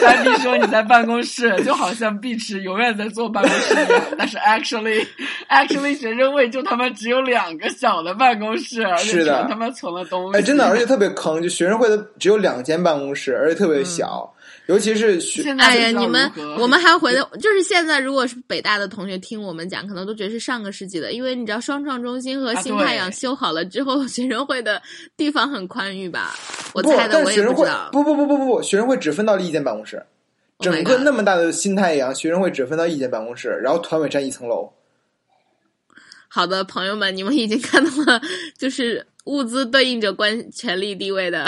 [0.00, 5.06] 三弟说你在办公室，就好像碧池永远在坐办公室一样，但是 actually
[5.48, 10.38] actually 学生会就他妈只有两个小的办公室，是的，他妈存了东西。
[10.38, 12.92] 哎，真的，而且特别坑，就学生会的只有两间办。
[12.92, 14.30] 办公室，而且特别小，
[14.66, 15.50] 尤其是学。
[15.58, 24.82] 哎呀，你们，我们还回到，就是现在，如果是北大的同学听我们讲，可能都觉得是上个世纪的，因为你知道，双创中心和新太阳修好了之后，学生会的
[25.16, 26.34] 地方很宽裕吧？
[26.74, 27.88] 我猜的，我也不知道。
[27.90, 30.04] 不不不不不不，学生会只分到了一间办公室，
[30.58, 34.70] 整个那么大的新太阳，学生会只分到一间办公室，然后团委占一层楼。
[36.28, 38.20] 好的，朋友们，你们已经看到了，
[38.58, 41.46] 就是物资对应着关权力地位的，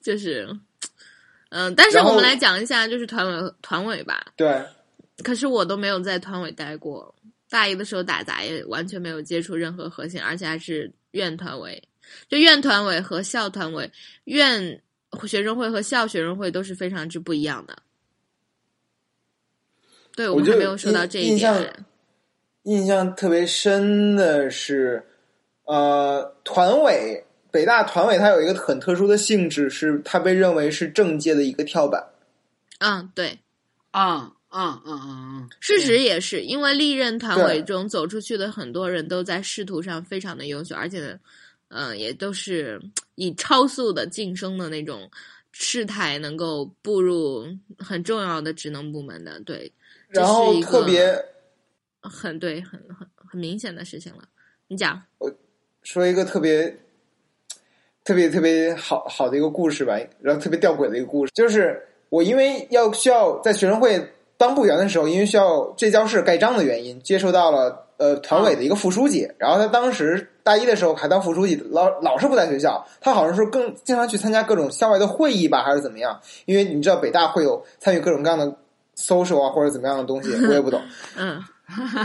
[0.00, 0.48] 就是，
[1.50, 4.32] 嗯，但是我们来讲一下，就是团委团委吧。
[4.36, 4.64] 对。
[5.24, 7.14] 可是我都没有在团委待过，
[7.48, 11.82] 大一的时候打杂也完全没有接触任何核心，而且还是院团委。
[12.28, 13.90] 就院团委和校团委，
[14.24, 14.82] 院
[15.26, 17.78] 学生会和校学生会都是非常之不一样的。
[20.14, 21.84] 对我们还没有说到这一点。
[22.64, 25.02] 印象特别深的是，
[25.66, 32.04] 呃，团委北大团委它有一个很特殊的性质，是它被认为是政界的一个跳板。
[32.78, 33.38] 嗯，对，
[33.92, 41.18] 嗯嗯嗯嗯嗯，事实也是，因为历任团委中走出去的很多人都在仕途上非常的优秀，而且，
[41.68, 42.80] 嗯，也都是
[43.14, 45.10] 以超速的晋升的那种
[45.52, 47.46] 事态，能够步入
[47.78, 49.40] 很重要的职能部门的。
[49.40, 49.70] 对，
[50.08, 51.16] 然后特别。
[52.02, 54.22] 很对，很很很明显的事情了。
[54.68, 55.28] 你讲，我
[55.86, 56.76] 说一个特别
[58.02, 64.04] 特别特别好好的一个故事吧，然后特别吊诡的一个故事，就是我因为要需要在学生会
[64.36, 76.20] 当部员的时候，因为需要这教室盖章的原因，接触到了呃团委的一个副书记，然后他当时大一的时候还当副书记，老老是不在学校，他好像是更经常去参加各种校外的会议吧，还是怎么样？
[76.46, 78.52] 因为你知道北大会有参与各种各样的
[78.96, 80.82] social 啊或者怎么样的东西，我也不懂。
[81.16, 81.40] 嗯。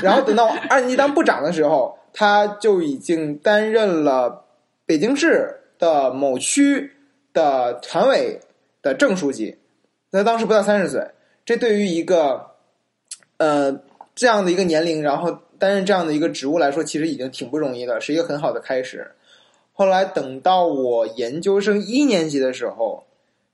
[0.02, 4.46] 然后等到二年级当部长的时候，他就已经担任了
[4.86, 6.92] 北京市的某区
[7.34, 8.40] 的团委
[8.82, 9.58] 的正书记。
[10.12, 11.08] 他当时不到三十岁，
[11.46, 12.52] 这对于一个
[13.38, 13.80] 呃
[14.14, 19.12] 这样的一个年龄，然后担任这样的一个职务来说，其实已经挺不容易的，是一个很好的开始。
[19.74, 23.06] 后来等到我研究生一年级的时候，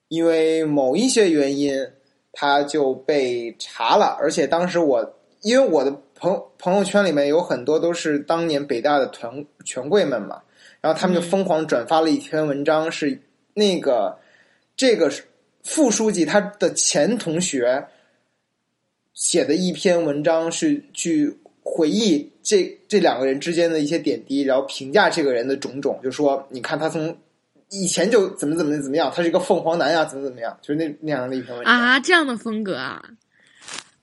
[0.08, 1.88] 因为某一些原因，
[2.32, 5.14] 他就被查了，而且当时我。
[5.42, 10.42] 因为我的朋朋友圈里面有很多都是当年北大的团权贵们嘛，
[10.82, 13.20] 然后他们就疯狂转发了一篇文章，是
[13.54, 14.18] 那个
[14.76, 15.12] 这个
[15.64, 17.88] 副书记他的前同学
[19.14, 27.16] 写的一篇文章，是去回忆这这两个人之间的一些点滴，然后评价这个人的种种，就说你看他从
[27.70, 33.04] 以前就怎么怎么怎么样，他是一个凤凰男呀，怎么怎么样，就是那那样的一篇文章啊，这样的风格啊。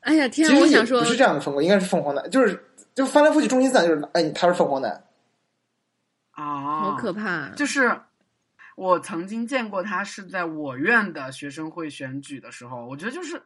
[0.04, 0.48] 哎呀天！
[0.60, 2.64] 我想说不是这样的风格，应该是凤凰男，就是
[2.94, 5.04] 就翻来覆去中心思想就是，哎，他是凤凰男
[6.32, 7.48] 啊，好可怕！
[7.56, 8.00] 就是
[8.76, 13.42] 我曾经见过他是在我院的学生会选举的时候，我觉得就是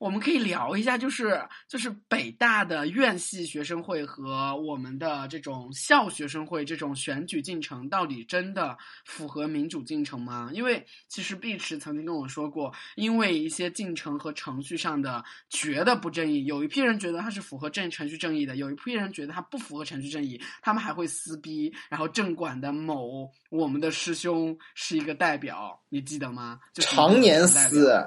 [0.00, 10.50] 我们可以聊一下，就是就是北大的院系学生会和我们的这种校学生会这种选举进程，到底真的符合民主进程吗？
[10.54, 21.70] 因为其实碧池曾经跟我说过，因为一些进程和程序上的觉得不正义，有一批人觉得他是符合正程序正义的，有一批人觉得他不符合程序正义，他们还会撕逼。
[21.90, 26.58] 然后政管的某我们的师兄是一个代表，你记得吗？
[26.76, 28.02] 常年撕。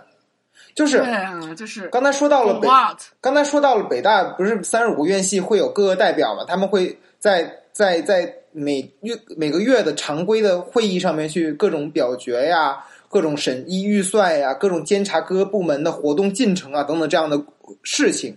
[0.75, 2.67] 就是对啊，就是刚才说到了北，
[3.21, 6.43] 刚才说到了北大，不是三十五个院系会有各个代表嘛？
[6.47, 17.39] 他们会在在在每月每个月的常规的会议上面去各种表决呀，各种审议预算呀，各种监察各个部门的活动进程啊等等这样的
[17.83, 18.35] 事情。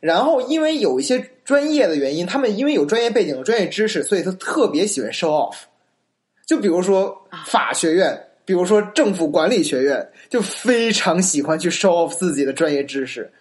[0.00, 5.56] 然后因为有一些专业的原因，他们因为有专业背景、专业知识，所以他特别喜欢 show off。
[6.46, 7.14] 就比如说
[7.46, 8.18] 法学院。
[8.44, 13.32] 比如说政府管理学院就非常喜欢去 show off 自己的专业知识，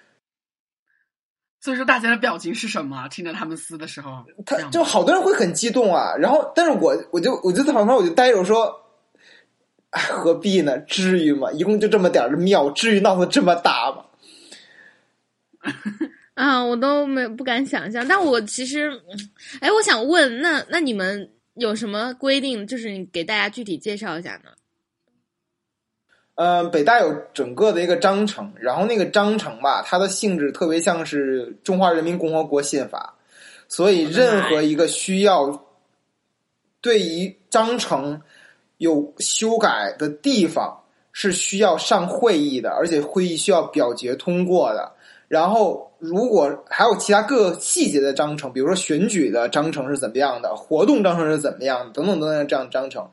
[1.60, 3.08] 所以说大家的表情是什么？
[3.10, 6.16] 听着他们撕的时候，他就好多人会很激动啊。
[6.18, 8.74] 然后，但是我我就我就在旁边我就呆着我说，
[9.92, 10.78] 何必呢？
[10.80, 11.52] 至于吗？
[11.52, 14.06] 一共就这么点儿的庙，至于闹得这么大吗？
[16.36, 18.08] 啊，我都没不敢想象。
[18.08, 18.92] 但我其实，
[19.62, 22.66] 哎，我想问，那那你们有什么规定？
[22.66, 24.50] 就是你给大家具体介绍一下呢？
[26.36, 33.14] 嗯，北大有整个的一个章程，然后那个章程吧，它的性质特别像是《中华人民共和国宪法》，
[33.68, 35.64] 所以任何一个需要
[36.82, 38.22] 对于章程
[38.78, 44.92] 有修改的地方是需要上会议的，而且会议需要表决通过的。
[45.28, 53.08] 然后，如果还有其他各个细节的章程，比如说选举的章程是怎么样的，活动章程是怎么样的，等等等等这样的章程。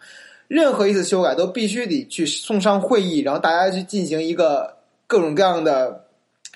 [0.50, 6.06] 任何一次修改都必须得去送上会议，然后大家去进行一个各种各样的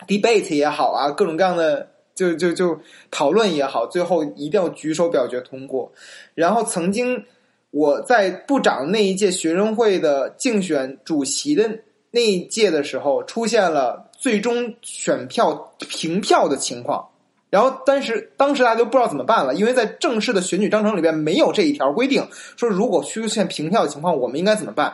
[0.08, 2.76] debate 也好啊，各种各样的就就就
[3.12, 5.92] 讨论也好，最后一定要举手表决通过。
[6.34, 7.24] 然后曾经
[7.70, 11.70] 我在部长那一届学生会的竞选主席的
[12.10, 17.08] 那一届的时候，出现了最终选票平票的情况。
[17.54, 24.92] 然后，但是当时大家就不知道怎么办了，因为在正式的选举章程里边没有这一条规定，说如果出现平票的情况，我们应该怎么办？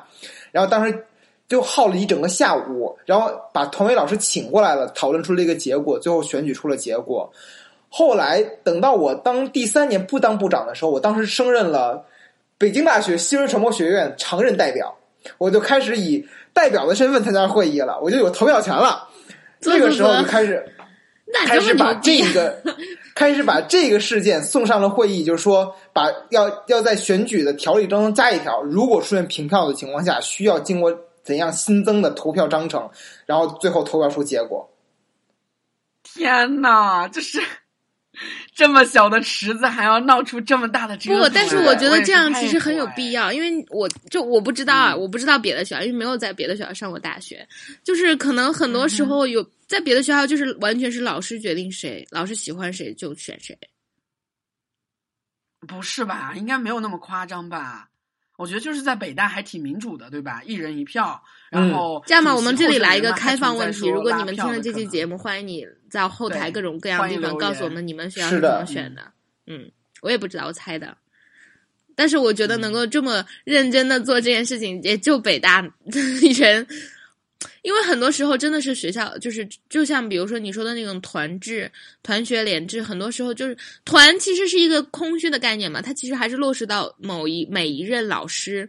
[0.53, 1.07] 然后当时
[1.49, 7.33] 就耗了一整个下午，然后把团委老师请过来了，讨论出了一个结果，最后选举出了结果。
[7.89, 12.05] 后来等到我当第三年不当部长的时候，我当时升任了
[12.59, 14.95] 北京大学新闻传播学院常任代表，
[15.39, 19.09] 我就开始以代表的身份参加会议了，我就有投票权了。
[19.63, 20.63] 这个时候就开始。
[21.47, 22.63] 开始把这个，
[23.15, 32.91] 开始把这个事件送上了会议，就是说，把要要在选举的条例当中加一条，如果出现平票的情况下，需要经过怎样新增的投票章程，
[33.27, 34.69] 然后最后投票出结果。
[36.03, 37.41] 天呐，这是。
[38.55, 47.47] 这么小的池子还要闹出这么大的不，但是我觉得这样其实很有必要，因为我就我不知道啊，我不知道别的学校，因为没有在别的学校上过大学，
[47.83, 53.57] 就是可能很多时候有在别的学校，就是完全是老师决定谁，老师喜欢谁就选谁。
[55.67, 56.33] 不是吧？
[56.37, 57.89] 应该没有那么夸张吧？
[58.37, 60.43] 我觉得就是在北大还挺民主的，对吧？
[60.45, 69.03] 一人一票，然后这样吧，我们这里来一个开放问题：如果你们听了这期节目，欢迎你在后台各种各样的地方告诉我们你们学校是怎么选的。
[69.47, 70.97] 嗯，我也不知道，我猜的。
[71.97, 76.67] 但是我觉得能够这么认真的做这件事情，也就北大人。
[77.63, 81.71] 因为很多时候真的是学校，就是就像比如说你说的那种团制、
[82.03, 88.69] 团学联制，很多时候就是团其实是一个空虚的概念嘛，它其实还是落实到某一每一任老师、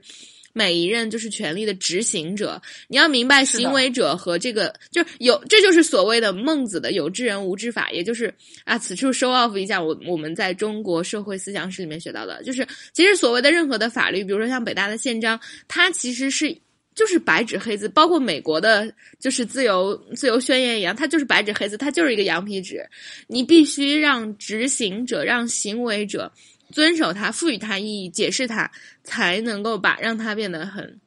[0.54, 2.62] 每一任就是权力的执行者。
[2.88, 8.34] 你要明白，行为者和这个就有，这就是所谓的孟子的有知人无知法，也就是
[8.64, 16.56] 啊，此处 show off 一下我我们在中国社会思想史里面学到的，就是其实所谓的任何的法律，比如说像北大的宪章，它其实是。
[16.94, 22.86] 就是白纸黑字，包括美国的，就是自由自由宣言一样，它就是白纸黑字，它就是一个羊皮纸。
[23.28, 26.30] 你必须让执行者、让行为者
[26.72, 28.72] 遵守它，赋予它意义，解释它，
[29.04, 31.01] 才能够把让它变得很。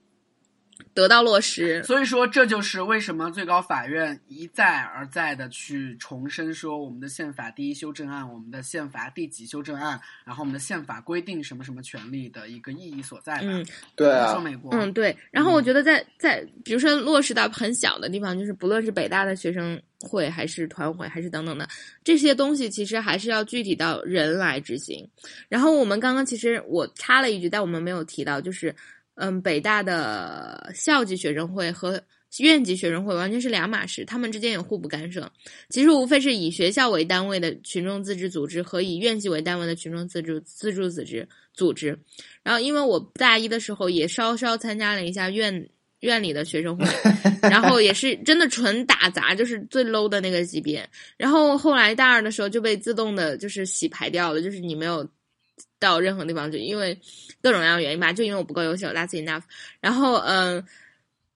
[0.94, 13.40] 得到落实，所以说这就是为什么最高法院一再而再的去重申说我们的宪法第一修正案、我们的宪法第几修正案，然后我们的宪法规定什么什么权利的一个意义所在。
[13.42, 15.16] 嗯，对啊，说美国，嗯对。
[15.32, 21.68] 然后我觉得在在比如说落实到很小的地方，就是不论是北大的学生会还是团委还是等等的
[22.04, 25.04] 这些东西，其实还是要具体到人来执行。
[25.48, 28.72] 然后我们刚刚其实我插了一句，但我们没有提到，就是。
[29.16, 32.02] 嗯，北大的校级学生会和
[32.38, 35.30] 院级学生会完全是两码事，他们之间也互不干涉。
[35.68, 41.96] 其实无非是以学校为单位的群众自治组织和以院系为单位的群众自治自助组织组织。
[42.42, 45.68] 然后，因为我大一的时候也稍稍参加了一下院
[46.00, 46.84] 院里的学生会，
[47.48, 50.84] 然后也是真的纯打杂，就是最 low 的那个级别。
[51.16, 55.08] 然后后来大二的时候就被自动的就是洗牌掉了，就是你没有。
[55.84, 56.98] 到任何地方，就因为
[57.42, 59.42] 各种各样的原因吧，就因为我不够优秀，That's enough。
[59.80, 60.64] 然后，嗯，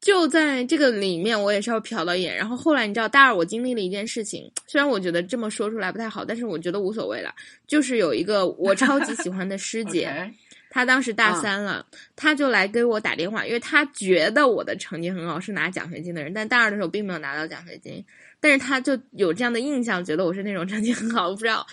[0.00, 2.34] 就在这个里面，我也稍微瞟了一眼。
[2.34, 7.34] 然后后来，你知道，大二我经历了一件事情，虽然我觉得这么说出来不太好，但是我觉得无所谓了。
[7.66, 10.32] 就是有一个我超级喜欢的师姐，
[10.70, 11.84] 她当时大三了，
[12.16, 18.04] 她就来给我打电话，因为她觉得我的成绩很好，是拿奖学金的人，但大二的时候并没有拿到奖学金。
[18.40, 21.66] 但是他就有这样的印象，觉得我是那种成绩很好，我不知道。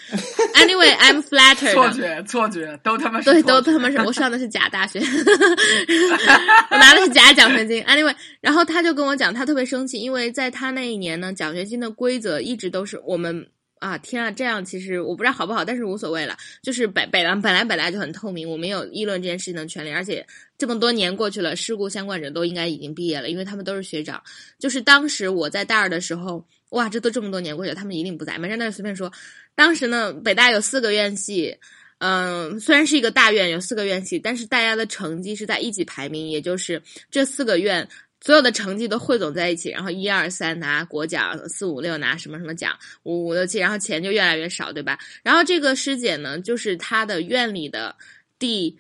[0.55, 1.73] Anyway，I'm flattered。
[1.73, 3.97] 错觉，错觉，都他妈是对，都他妈是。
[3.99, 4.99] 我上的是假大学，
[6.71, 7.83] 我拿的是假奖学金。
[7.83, 13.47] Anyway，然后他就跟我讲，他特别生气，因为在他那一年呢，奖学金的规则一直都是我们
[13.77, 16.35] 啊，天啊，这样其实我不知道好不好，但是无所谓了。
[16.63, 20.25] 就是北北南本来本来就很透明，我们有议论这件事情的权利，而且
[20.57, 24.19] 这么多年过去了，事故相关者都应该已经毕业了，因为他们都是学长。
[24.57, 26.43] 就是当时我在大二的时候。
[26.71, 28.37] 哇，这都这么多年过去了，他们一定不在。
[28.37, 29.11] 没事，那就随便说。
[29.53, 31.57] 当时呢，北大有四个院系，
[31.99, 37.87] 嗯，虽然是一个大院，有四个院系，但是大家的成绩是在一级排名，也就是这四个院
[38.19, 44.99] 所有的成绩都汇总在一起，然后一二三拿国奖，四五六拿什么什么奖，五五六七，然后钱就越来越少，对吧？
[45.23, 47.95] 然后这个师姐呢，就是她的院里的
[48.37, 48.77] 第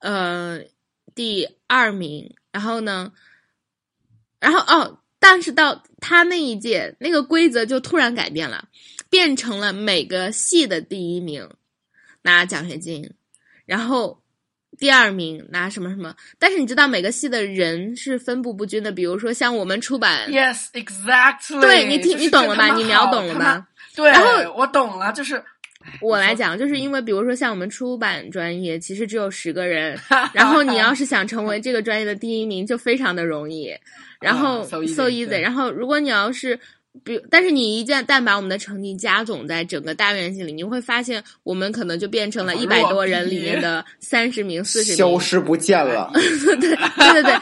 [0.00, 0.60] 呃
[1.14, 3.12] 第二名，然后呢，
[4.40, 5.00] 然后哦。
[5.30, 8.64] 但是到他那一届，那个规则就突然改变了，
[9.10, 11.50] 变成了每个系的第一名
[12.22, 13.12] 拿奖学金，
[13.66, 14.22] 然后
[14.78, 16.16] 第二名拿什么什么。
[16.38, 21.60] 但是你知道每个系的人是分布不均的，比如说像我们出版，Yes, exactly。
[21.60, 22.74] 对你听你懂了吧？
[22.74, 23.66] 你秒懂了吗？
[23.94, 25.44] 对，然后我懂了，就是
[26.00, 29.98] 我来讲，就是因为比如说像我们出版专业，其实只有十个人，
[30.32, 33.72] 然后你要是想成为这个专业的第一名，就非常的容易。
[34.20, 35.38] 然后，so easy。
[35.38, 36.58] 然后，如果你要是，
[37.04, 46.10] 比，但是你一旦但把我们的成绩加总在整个大院系里，你会发现，我们可能就变成了一百多人里面的三十名、四十名，消失不见了。
[46.14, 46.22] 对
[46.56, 47.32] 对对对。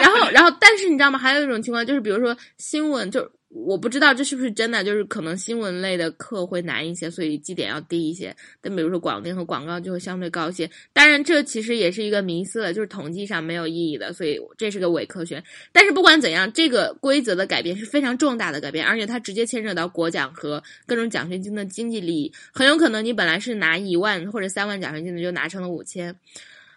[0.00, 1.18] 然后，然后，但是你知道吗？
[1.18, 3.30] 还有一种情况就是，比如说新闻就。
[3.54, 8.34] 我不知道这是不是真的，就是可能新闻类的课会难一些，所以绩点要低一些。
[8.62, 10.68] 但比如说广电和广告就会相对高一些。
[10.94, 15.44] 当然，这其实也是一个迷思了，就是统计上没有意义的，所以这是个伪科学。
[15.70, 22.32] 但是不管怎样，这个规则的改变是非常重大的改变，而且它直接牵扯到国奖和各种奖学金的经济利益。
[22.52, 26.16] 很有可能你本来是拿一万或者三万奖学金的，就拿成了五千。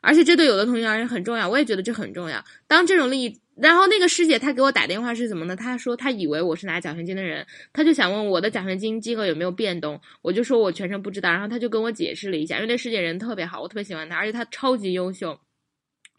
[0.01, 2.43] 而且这对有的同学而言很重要，我也觉得这很重要。
[2.67, 5.55] 当这种利益，然后那个师姐她给我打电话是怎么呢？
[5.55, 9.99] 她说她以为我是拿奖学金的人，她就想问我的奖学金金额有没有变动。
[10.21, 15.39] 我就说我全程不知道，然后她就跟我解释了一下，因为那师姐人特别好，我特别喜欢她，而且她超级优秀。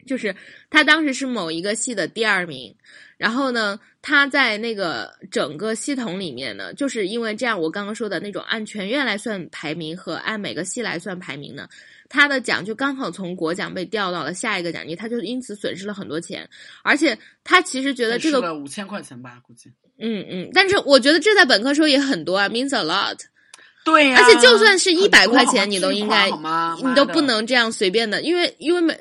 [0.05, 0.33] 就是
[0.69, 2.73] 她当时是某一个系的第二名，
[3.17, 11.67] 然后呢，她在那个整个系统里面呢，就是因为这样，我刚刚说的那种按全院来算排名和按每个系来算排名呢。
[12.09, 16.49] 他的奖就刚好从国奖被调到了下一个奖金，他就因此损失了很多钱，
[16.83, 19.71] 而且他其实觉得这个五千块钱吧，估计。
[19.99, 23.17] 嗯嗯，但是我觉得这在本科时候也很多啊，means a lot。
[23.83, 26.29] 对呀，而且就算是一百块钱，你都应该，
[26.83, 28.97] 你都不能这样随便的，因为因为每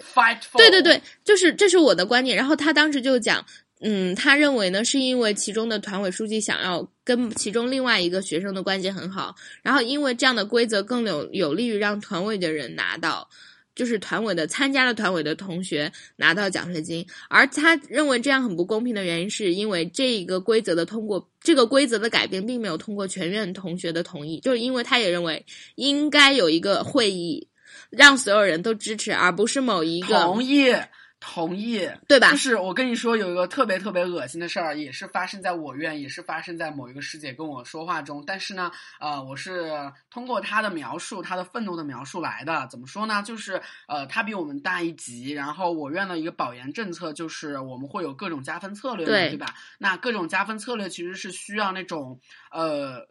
[0.57, 2.37] 对对对，就是这是我的观点。
[2.37, 3.45] 然后他当时就讲。
[3.81, 13.29] 嗯，他认为呢，是因为其中的团委书记想要跟其中另外一个学生的关系很好，然后因为这样的规则更有有利于让团委的人拿到，
[13.74, 27.47] 就是团委的参加了团委的同学拿到奖学金，而他认为这样很不公平的原因，是因为这一个规则的通过，这个规则的改变并没有通过全院同学的同意，就是因为他也认为应该有一个会议
[27.91, 30.74] 让所有人都支持，而不是某一个同意。
[31.19, 32.31] 同意，对吧？
[32.31, 38.23] 就是我跟你说，有一个特别特别恶心的事儿，也是发生在我院，也是发生在某一个师姐跟我说话中。
[38.27, 39.73] 但是呢，呃，我是
[40.11, 42.67] 通过她的描述，她的愤怒的描述来的。
[42.71, 43.23] 怎么说呢？
[43.23, 49.55] 就是呃，她比我们大一级，然后我院的一个保研政策就是我们会有各种加分策略，对吧？
[49.79, 53.09] 那各种加分策略其实是需要那种呃。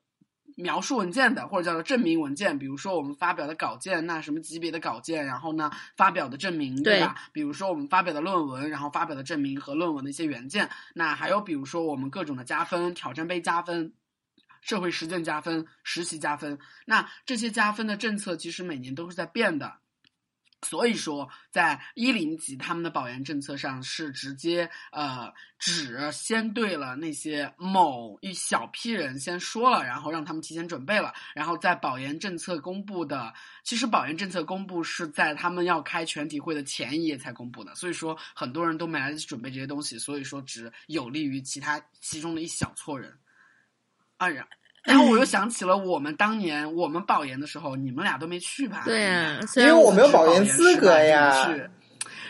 [0.55, 7.15] 描述文件的，或者叫做证明文件，比如说我们发表的稿件，那什么级别的稿件，然后呢发表的证明，对吧？
[7.33, 13.93] 比如说我们发表的论文，然后发表的证明和论文的一些原件，那还有比如说我们各种的加分，挑战杯加分，
[14.61, 19.79] 社会实践加分，实习加分，那这些加分的政策其实每年都是在变的。
[20.61, 33.31] 所以说，在一零级他们的保研政策上是直接呃，只先对了那些某一小批人先说了，然后让他们提前准备了，然后在保研政策公布的，
[33.63, 43.15] 其实保研政策公布是在他们要开全体会的前一夜才公布的，所以说很多人都没来得及准备这些东西，所以说只有利于其他其中的一小撮人。
[44.17, 44.47] 啊呀。
[44.85, 48.83] 然后我又想起了我们当年我们保研的时候，你们俩都没去吧？
[48.85, 51.59] 对呀，因为我没有保研资格呀。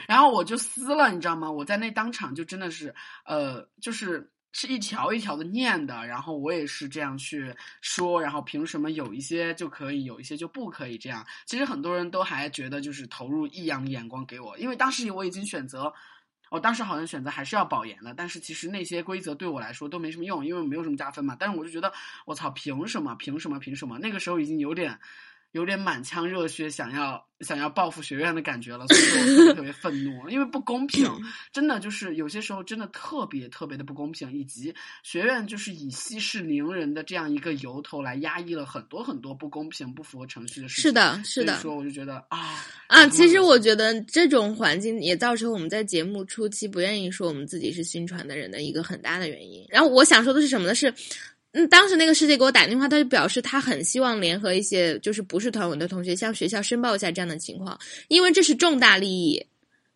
[0.07, 1.51] 然后我就撕了，你知道吗？
[1.51, 2.93] 我在那当场就真的是，
[3.25, 6.05] 呃，就是是一条一条的念的。
[6.07, 10.97] 然后我也是这样去说，然后凭什么有一些就可以，有一些就不可以？
[10.97, 15.91] 这样，其实很多人都还觉得就是投入异样的眼光给我，因为当时我已经选择。
[16.49, 21.35] 我当时好像选择还是要保研的，但是其实那些规则对我来说都没什么用，因为没有什么加分嘛。
[21.39, 21.91] 但是我就觉得，
[22.25, 23.15] 我操，凭什么？
[23.15, 23.59] 凭什么？
[23.59, 23.99] 凭什么？
[23.99, 24.99] 那个时候已经有点。
[25.55, 31.09] 有点满腔热血，想要想要报复学院的感觉了，所以说我特别特别愤怒，因为不公平，
[31.53, 40.89] 真的就是有些时候真的特别特别的不公平，以及学院就是以息事宁人的这样一个由头来压抑了很多很多不公平、不符合程序的事情。
[40.89, 41.53] 是的，是的。
[41.53, 49.65] 所以说，我就觉得啊啊，其实我觉得这种环境也造成我们在节目初期不愿意说我们自己是新传的人的一个很大的原因。
[49.69, 50.75] 然后我想说的是什么呢？
[50.75, 50.93] 是。
[51.57, 57.79] 嗯，当时那个师姐给我打电话，他就表示他很希望联合一些就是不是团委的同学向学校申报一下这样的情况，
[58.09, 59.45] 因为这是重大利益，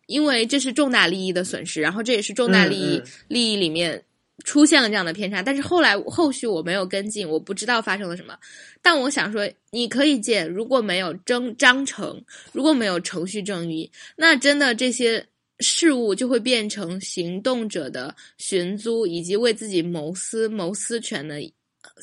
[0.06, 4.02] 因为这是重大利益的损失，然后这也是重大利益利益里面
[4.42, 5.42] 出现了这样的偏差。
[5.42, 8.34] 但是后来后续我没有跟进，我不知道发生了什么。
[8.80, 15.26] 但我想说，你可以见，如果没有征章程，如果没有程序正义，那真的这些。
[15.60, 21.40] 事物就会变成行动者的寻租以及为自己谋私谋私权的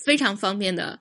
[0.06, 1.00] 非常方便的。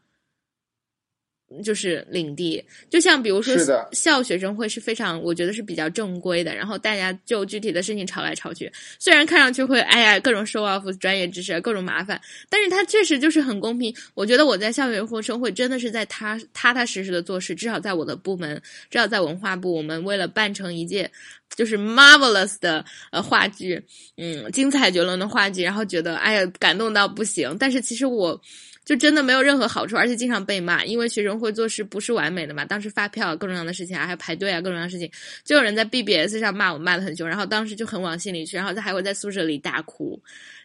[1.62, 3.54] 就是领地，就像比如说
[3.92, 6.54] 校学生会是非常，我觉得是比较正规的。
[6.54, 12.20] 然后大家就具体的事情吵来吵去，虽然看上去会哎呀各种 show off 专业知识各种麻烦，
[12.50, 13.94] 但是它确实就是很公平。
[14.14, 21.08] 我觉得我在校学生会真的是在踏踏踏实实的做事，至少在我的部门，至少在文化部，我们为了办成一届
[21.54, 23.80] 就是 marvelous 的呃话剧，
[24.16, 27.56] 嗯，精彩绝伦的话剧，然后觉得哎呀感动到不行。
[27.56, 28.40] 但是其实我。
[28.86, 32.64] 就真的没有任何好处，而且经常被骂，因为学生会做事不是完美的嘛。
[32.64, 35.10] 当时发票各种各样的事情啊，还排队啊，各种各样的事情，
[35.44, 40.18] 就有人在 BBS 上骂我，骂的很凶，然后当时就很往心里去，然后他还会在宿舍里大哭。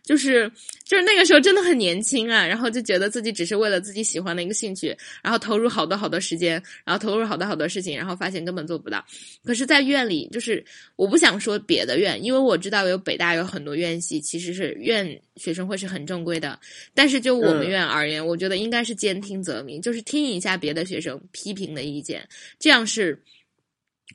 [0.04, 0.52] 就是
[0.84, 9.06] 就是那个时候真的很年轻啊，然后就觉得自己只是为了自己喜欢的一个兴趣，然后投入好多好多时间，然后投入好多好多事情，然后发现根本做不到。
[9.43, 10.64] 可是，在院里，就是
[10.95, 16.60] 我不想说别的院，因为我知道有北大有很多院系其实是院学生会是很正规的，
[16.93, 22.28] 但是就我们院而言，我觉得应该是兼听则明，就是听一下别的学生批评的意见，
[22.60, 23.22] 这样是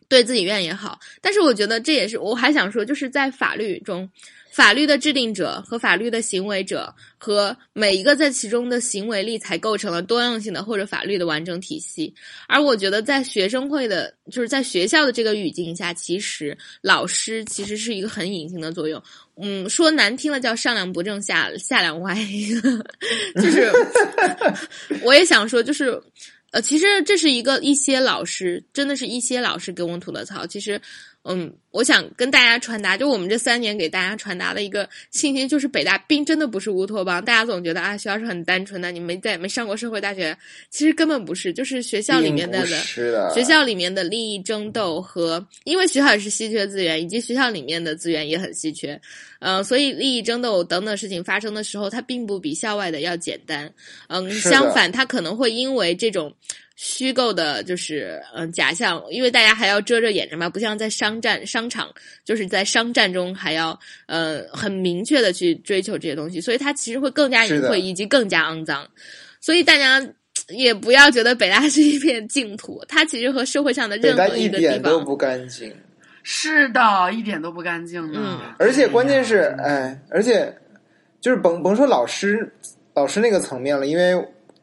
[0.08, 0.98] 对自己院也好。
[1.20, 4.08] 但是我觉得这也是我还想说，就是在法律中。
[4.52, 12.14] 法律的制定者和法律的行为者和每一个在其中的行为力，才构成了多样性的或者法律的完整体系。
[12.48, 19.02] 而我觉得，在学生会的，就是在学校的这个语境下，其实老师其实是一个很隐形的作用。
[19.38, 22.16] 嗯，说难听了叫上梁不正下下梁歪，
[23.36, 23.70] 就是
[25.04, 26.02] 我也想说，就是
[26.56, 30.46] 呃，其实这是一个一些老师，真的是一些老师给我们吐的槽。
[30.46, 30.80] 其实。
[31.28, 37.22] 嗯，我想跟大家传达，就我们这三年给大家传达的一个信息，就是北大并真的不是乌托邦。
[37.22, 40.34] 大家总觉得啊，学校是很单纯的，你没在没上过社会大学，
[40.70, 42.80] 其实根本不是，就是学校里面的的
[43.34, 48.98] 学校里面的利益争斗和，因为学校也是稀缺资源，以及学校里面的资源也很稀缺，
[49.40, 53.70] 嗯，所以利益争斗等等事情发生的时候，它并不比校外的要简单，
[54.08, 56.34] 嗯，相反，它可能会因为这种。
[56.78, 61.92] 虚构的，就是嗯假象，因为大家还要遮着眼着嘛，不像在商战商场，
[62.24, 68.88] 就是在商战中还要呃很明确的去追求这些东西，所以它其实会更加隐晦以及更加肮脏。
[69.40, 70.00] 所以大家
[70.48, 75.72] 也不要觉得北大是一片净土，它其实和社会上的任何一个地方都不干净。
[76.22, 76.80] 是的，
[77.12, 80.52] 一点都不干净嗯，而且关键是，哎，而且
[81.20, 82.52] 就是甭甭说老师
[82.94, 84.14] 老师那个层面了，因为。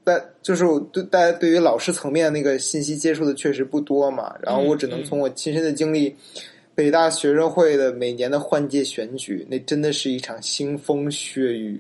[0.05, 6.13] 大就是对大家对于老师层面那个信息接触的确实不多嘛，然后我只能从我亲身的经历，
[6.75, 11.79] 北大学生会的每年的换届选举，那真的是一场腥风血雨。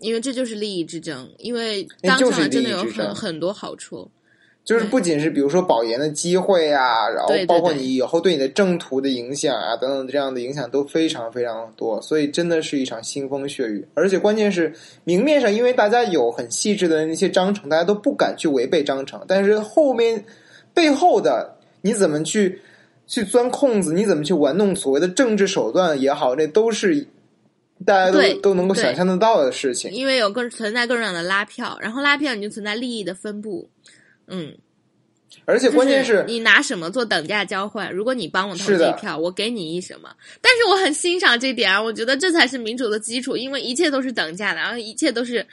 [0.00, 4.10] 因为这就是利益之争，因为当场真的有很很多好处。
[4.62, 13.84] 就是不仅是比如说保研的机会啊，然后包括你以后对你的正途的影响啊等等这样的影响都非常非常多，所以真的是一场腥风血雨。
[13.94, 14.72] 而且关键是
[15.02, 20.22] 明面上，因为大家有很细致的那些章程，大家都不敢去违背章程，但是后面
[20.72, 22.60] 背后的你怎么去
[23.10, 27.08] 去钻空子，你怎么去玩弄所谓的政治手段也好，这都是
[27.84, 29.90] 大家都都能够想象得到的事情。
[29.90, 33.68] 因为有各存在各种各样的拉票，然后拉票你就存在利益的分布，
[34.28, 34.56] 嗯。
[35.44, 37.92] 而且关键是，你拿什么做等价交换？
[37.92, 40.10] 如果你帮我投这一票，我给你一什么？
[40.40, 45.46] 但是我很欣赏这点啊，我觉得这才是民主的基础，因为一切都是等价的，然后一切都是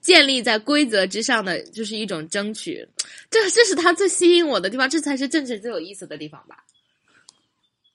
[0.00, 2.86] 建立在规则之上的，就是一种争取。
[3.28, 6.56] 这这是他最吸引我的地方，这才是政治最有意思的地方吧？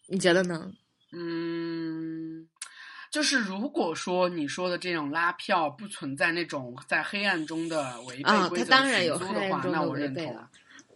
[0.09, 0.71] 你觉得呢？
[1.11, 2.47] 嗯，
[3.11, 10.37] 就是如果说你说的这种拉票不存在那种在黑暗中的违背规则的话，那我认同。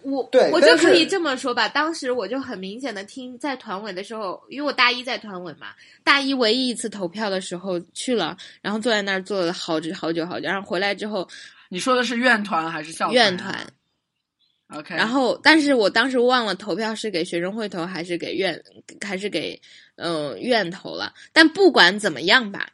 [0.04, 5.68] 我我就可以这么说吧，当时我就很明显的听在团委的时候，因为我大一在团委嘛，
[6.04, 11.26] 大一唯一一次投票的时候去了，然后坐在那儿坐了好久好久好久，然后回来之后，
[11.70, 13.66] 你说的是院团还是校院团
[14.74, 18.62] ？OK，然后但是我当时忘了投票是给学生会投还是给院
[19.02, 19.62] 还是给
[19.96, 22.70] 嗯院投了，但不管怎么样吧。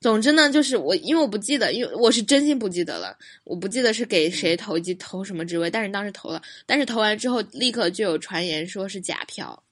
[0.00, 9.62] 总之呢，就是我，因为我不记得，因为我是真心不记得了，我不记得是给谁投及投什么职位，但是当时投了，但是投完之后立刻就有传言说是假票。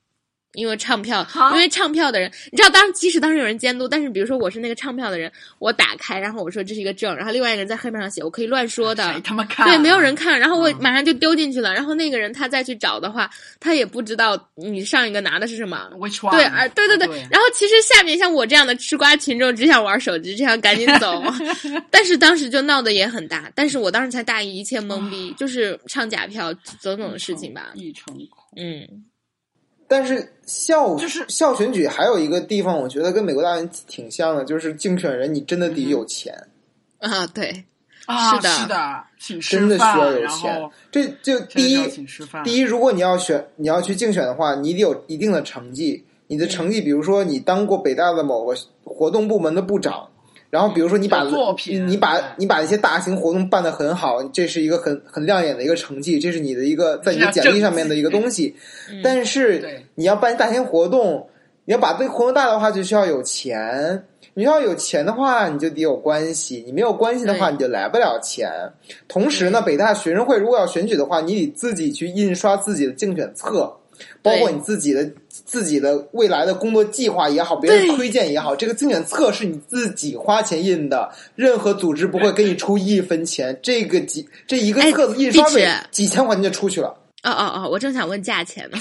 [0.55, 15.89] 因为唱票，因为唱票的人，你知道，当即使当时有人监督，但是比如说我是那个唱票的人，我打开，然后我说这是一个证，然后另外一个人在黑板上写，我可以乱说的，他妈看，对，没有人看，然后我马上就丢进去了，然后那个人他再去找的话，他也不知道你上一个拿的是什么，
[16.33, 21.23] 对，而对对对，然后其实下面像我这样的吃瓜群众只想玩手机，只想赶紧走，
[21.91, 28.15] 但是当时就闹得也很大，但是我当时才大一，一切懵逼，就是唱假票种种的事情吧，一成
[28.57, 29.05] 嗯。
[29.93, 36.35] 但是校就是校选举还有一个地方，我觉得跟美国大选挺像的，就是竞选人你真的得有钱
[36.97, 37.65] 啊，对，
[38.01, 40.71] 是的，是的，请真的需要有钱。
[40.91, 42.07] 这就第一，
[42.43, 46.03] 第一，如果你要选，你要去竞选的话，你得有一定的成绩。
[46.29, 50.09] 你的成绩，比如说你当过北大的某个活动部门的部长。
[50.53, 58.55] 然后，比如说你把作品你把你把一些大型活动办得很好，这是一个很很亮眼的一个成绩，这是你的一个在你的简历上面的一个东西。
[59.03, 61.27] 但是你要办大型活动，
[61.65, 64.05] 你要把这个活动大的话，就需要有钱。
[64.35, 66.63] 你要有钱的话，你就得有关系。
[66.67, 68.51] 你没有关系的话，你就来不了钱。
[69.09, 73.75] 同时呢，北大学生会如果要选举的话，你得自己去印刷自己的竞选册。
[74.21, 75.09] 包括你自己的
[75.53, 83.61] 自己的未来的工作计划也好，别人推荐也好，这个竞选册是你自己花钱印的，任何组织不会给你出一分钱。
[83.63, 86.89] 这个几这一个册子印刷费几千块钱就出去了。
[87.23, 88.79] 哦哦哦，我正想问价钱呢。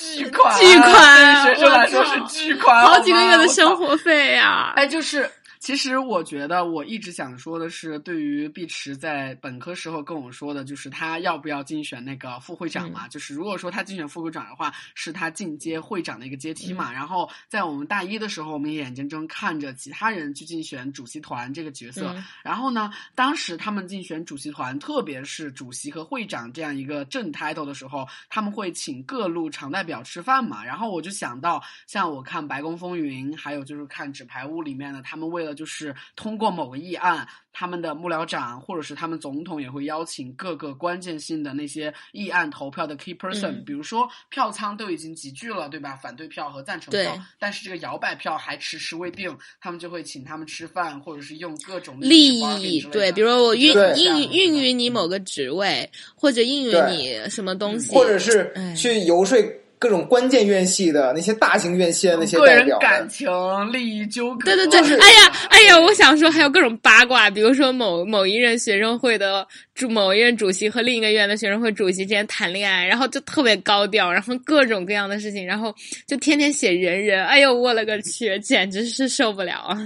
[0.00, 4.72] 巨款，巨款，对学生来说是巨款，好几个月的生活费呀！
[4.74, 5.30] 哎，就是。
[5.68, 13.06] 其实我觉得，我一直想说的是，对于碧池在本科时候跟我说的，就是他要不要竞选那个副会长嘛？
[13.08, 16.90] 就是如果说他竞选副会长的话，是他进阶会长的一个阶梯嘛。
[16.90, 22.16] 然后在我们大一的时候，我们眼睁睁看着其他人去竞选主席团这个角色。
[22.42, 30.64] 然后呢，当时他们竞选主席团，特别是主席和会长这样一个正 title 的时候，他们会请各路常代表吃饭嘛。
[30.64, 45.96] 然后我就想到，像我看《白宫风云》，还有就是看《纸牌屋》里面的，他们为了就是通过某个议案，他们的幕僚长或者是他们总统也会邀请各个关键性的那些议案投票的 key person，比如说票仓都已经集聚了，对吧？
[46.00, 59.36] 反对票和赞成票，但是这个摇摆票还迟迟未定，他们就会请他们吃饭，或者是用各种利益，对，比如我运运运于你某个职位，或者运于你什么东西，或者是去游说。
[59.78, 63.28] 各种关键院系的那些大型院系的那些代表，感情
[63.72, 75.74] 利益纠葛，对对对，哎呀哎呀，我想说还有各种八卦，比如说某某一任学生会的主某一任主席和另一个院的学生会主席之间谈恋爱，然后就特别高调，然后各种各样的事情，然后
[76.06, 79.78] 就天天写人人，哎呦我了个去，简直是受不了啊！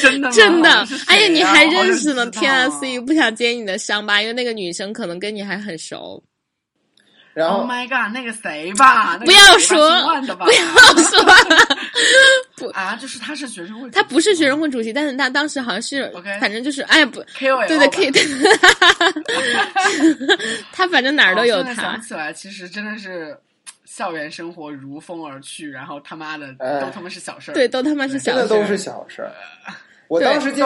[0.00, 2.26] 真的真的，哎呀你还认识呢？
[2.30, 6.22] 天啊，C 不想揭你的伤疤，因为那个女生可能跟你还很熟。
[7.40, 9.88] 然后，Oh my God，那个谁吧，不要说，
[10.36, 10.62] 不要
[11.02, 11.24] 说，
[12.56, 18.10] 不啊，就是他是学生会，他不是学生会主席，但是他当时好像是，OK，反正就是哎不，KOL，对对 K，
[20.72, 21.74] 他反正哪儿都有他。
[21.74, 23.36] 想起来，其实真的是
[23.84, 29.32] 校园生活如风而去，然后他妈的都他妈是小事儿，对，都他妈是小事儿，都是小事儿。
[30.10, 30.64] 我当时进，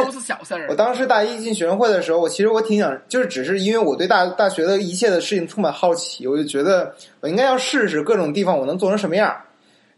[0.70, 9.36] 我当时大一进学生会的时候，我其实我挺想，就是只是因为我对大大学的一切的事情充满好奇，我就觉得我应该要试试各种地方我能做成什么样。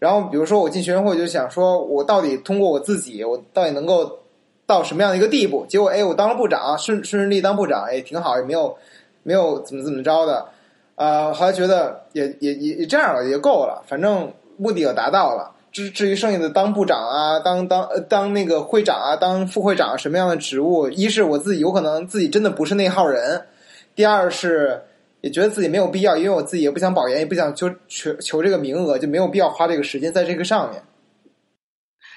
[0.00, 4.18] 然后比如说我进学生会，就想说我到底通过我自己，我到底能够
[4.66, 5.64] 到什么样的一个地步？
[5.68, 8.76] 结果哎，我当了部长，顺顺顺利当部长，哎，挺好，也没有
[9.22, 10.44] 没有怎么怎么着的。
[10.96, 15.52] 呃，后来觉得也也也也这样了，也够了，反正目的也达到了。
[15.76, 23.46] 至至于剩下的当部长啊，当当呃当那个会长啊，当副会长什么样的职务，一是我自己有可能自己真的不是那号人，
[23.94, 24.82] 第二是
[25.20, 30.82] 也觉得自己没有必要，因为我自己也不想保研，也不想求求求这个名额，就没有必要花这个时间在这个上面。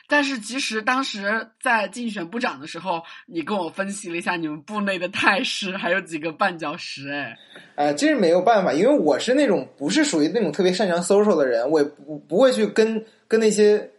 [0.08, 7.38] 但是其实当时在竞选部长的时候，你跟我分析了一下你们部内的态势，还有几个绊脚石，哎，
[7.76, 13.90] 哎，这是没有办法，因为我是那种不是属于那种特别擅长 social 的人，我也不不会去跟跟那些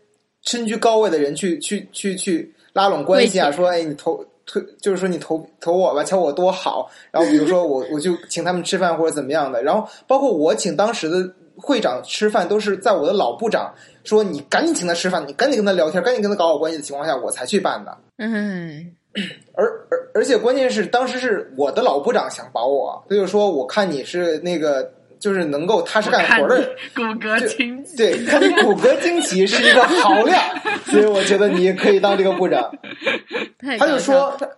[0.42, 13.72] 身居高位的人去去去去拉拢关系啊，说哎你投推就是说你投投我吧，瞧我多好，然后比如说我我就请他们吃饭或者怎么样的，然后包括我请当时的会长吃饭，都是在我的老部长。
[14.02, 17.96] 说你赶紧请他吃饭，你赶紧跟他聊天，赶紧跟他搞好关系的情况下，我才去办的。
[18.16, 18.90] 嗯，
[19.52, 24.90] 而而而且关键是当时是我的老部长想保我，他就说我看你是那个
[25.20, 26.60] 就是能够踏实干活的
[26.96, 30.36] 骨骼惊奇，对，看你骨骼惊奇是一个好料，
[30.86, 32.68] 所以我觉得你可以当这个部长。
[33.78, 34.48] 他就说他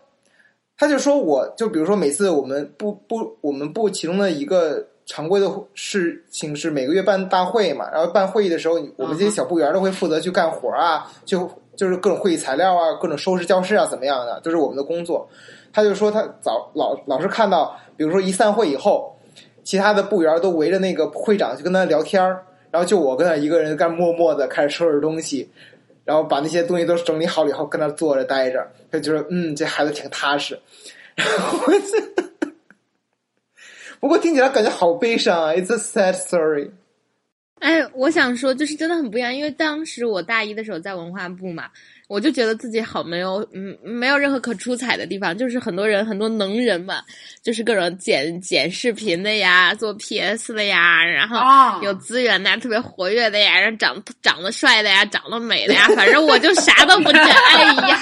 [0.78, 4.86] 他就说我就比如说每次我们部部我们部其中的一个。
[5.04, 15.28] 常规的事情是每个月办大会嘛，然后办会议的时候，我们这些小部员都会负责去干活啊，就就是各种会议材料啊，各种收拾教室啊，怎么样的，就是我们的工作。
[15.72, 19.14] 他就说他早老老是看到，比如说一散会以后，
[19.62, 22.22] 其他的部员都围着那个会长去跟他聊天
[22.70, 25.48] 然后就我跟他一个人干默默的开始收拾东西，
[26.04, 30.58] 然后把那些东西都整理好了以后，跟那坐着待着，他觉得嗯，这孩子挺踏实。
[31.14, 31.66] 然后。
[34.00, 36.70] 不过听起来感觉好悲伤啊！It's a sad story。
[37.60, 41.70] 哎，我想说，就是真的很不一样，因为当时我大一的时候在文化部嘛。
[42.12, 47.00] 我就觉得自己好没有，嗯，没有任何可出彩的地方，就是很多人很多能人嘛，
[47.42, 57.98] 就是各种剪剪视频的呀，做 PS 的呀，然后有资源的，特别活跃的呀，然后长长得帅的呀，长得美的呀，反正我就啥都不整，哎呀，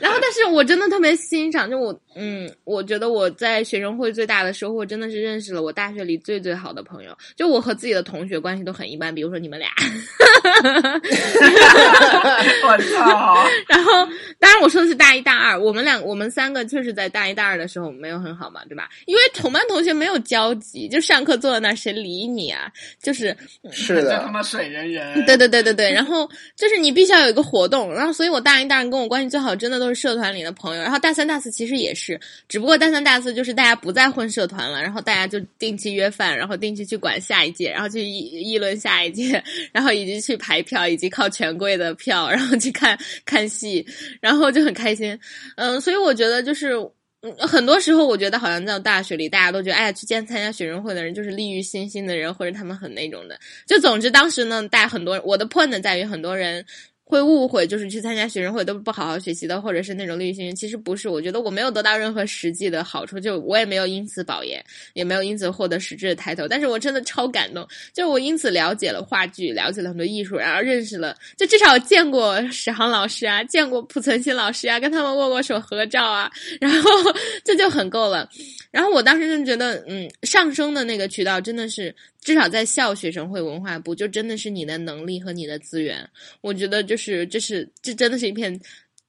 [0.00, 9.68] 然后但是我真的特别欣赏，就我，嗯，我觉得我在学生会最大的收获真的是认识了我大学里最最好的朋友，就我和自己的同学关系都很一般，比如说你们俩，
[12.64, 13.25] 我操。
[13.68, 13.92] 然后，
[14.38, 18.88] 当然我说的是大一、大二，我们两我们三个确实在大一、大二的时候没有很好嘛，对吧？
[19.06, 22.70] 因为同班同学没有交集，就上课坐在那谁理你啊？
[23.02, 23.36] 就是
[23.70, 25.14] 是的，他妈水人人。
[25.26, 25.92] 对对对对对。
[25.92, 30.82] 然后就是你必须要有一个活动，然后所以我大一、大二跟我关系最好，真的都是社团里的朋友。
[30.82, 38.18] 然后大三、大四其实也是，只不过大三、大四就是大家不再混社团了，然后大家就定期约饭，然后定期去管下一届，然后去议
[38.50, 42.98] 议论下一届，然后以及去排票，以及靠权贵的票，然后去看。
[43.24, 43.86] 看戏，
[44.20, 45.18] 然后就很开心，
[45.56, 46.74] 嗯，所以我觉得就是，
[47.22, 53.38] 嗯很多时候我觉得好像在大学里，大家都觉得，哎呀，去见参加学生会的人就是利欲熏心的人，或者他们很那种的。
[53.66, 56.64] 就总之当时呢，大很多我的 point 在于很多人。
[57.08, 60.56] 会误会，就是去参加学生会都不好好学习的，或者是那种利益熏心。
[60.56, 64.60] 其实不是，我觉得我没有得到任何实际的好处，就我也没有因此保研，
[64.94, 66.48] 也没有因此获得实质的抬头。
[66.48, 76.28] 但是我真的超感动，就我因此了解了话剧，了解了很多艺术，然后认识了，就至少见过史航老师啊，见过濮存昕老师啊，跟他们握过手合照啊，
[76.60, 76.90] 然后
[77.44, 78.28] 这就很够了。
[78.72, 81.94] 然后我当时就觉得，嗯，上升的那个渠道真的是。
[82.26, 86.10] 至少在校学生会文化部，就真的是你的能力和你的资源。
[86.40, 88.60] 我觉得就是这是这真的是一片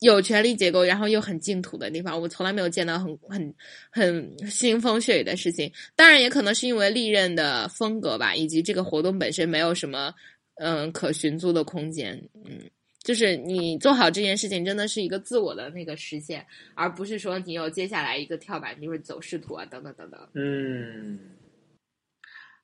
[0.01, 2.22] 有权力结构，然后又很净土的地方。
[2.22, 3.55] 我从来没有见到很很
[3.89, 5.72] 很腥风血雨的事情。
[5.95, 10.13] 当然，也可能是因为历任的风格吧，以及这个活动本身没有什么
[10.57, 12.15] 嗯可寻租的空间。
[12.45, 12.61] 嗯，
[13.01, 16.45] 就是你做好这件事情，真的是一个自我的那个实现，
[16.76, 20.20] 而不是说你有接下来一个跳板，就是走仕途啊，等等等等。
[20.36, 21.18] 嗯。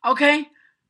[0.03, 0.47] OK，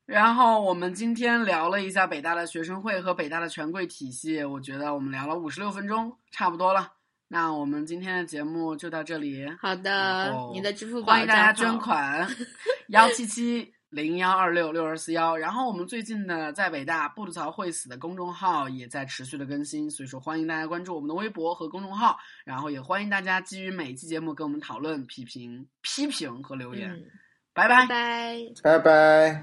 [0.07, 6.93] 然后我们今天聊了一下北大的学生会和北大的权贵体系，我觉得我们聊了五十六分钟，差不多了。
[7.27, 9.47] 那我们今天的节目就到这里。
[9.61, 12.27] 好的，你的支付宝欢迎大家捐款，
[12.89, 15.37] 幺七七零幺二六六二四幺。
[15.37, 22.17] 然后我们最近呢在北大不吐槽会死的公众号也在持续的更新，所以说欢迎大家关注我们的微博和公众号。
[22.45, 26.99] 然后也欢迎大家基于每一期节目跟我们讨论、批评、批评和留言。
[27.54, 29.42] 拜拜拜拜拜。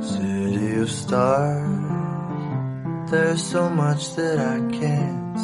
[0.00, 1.64] City of stars,
[3.10, 5.38] there's so much that I can't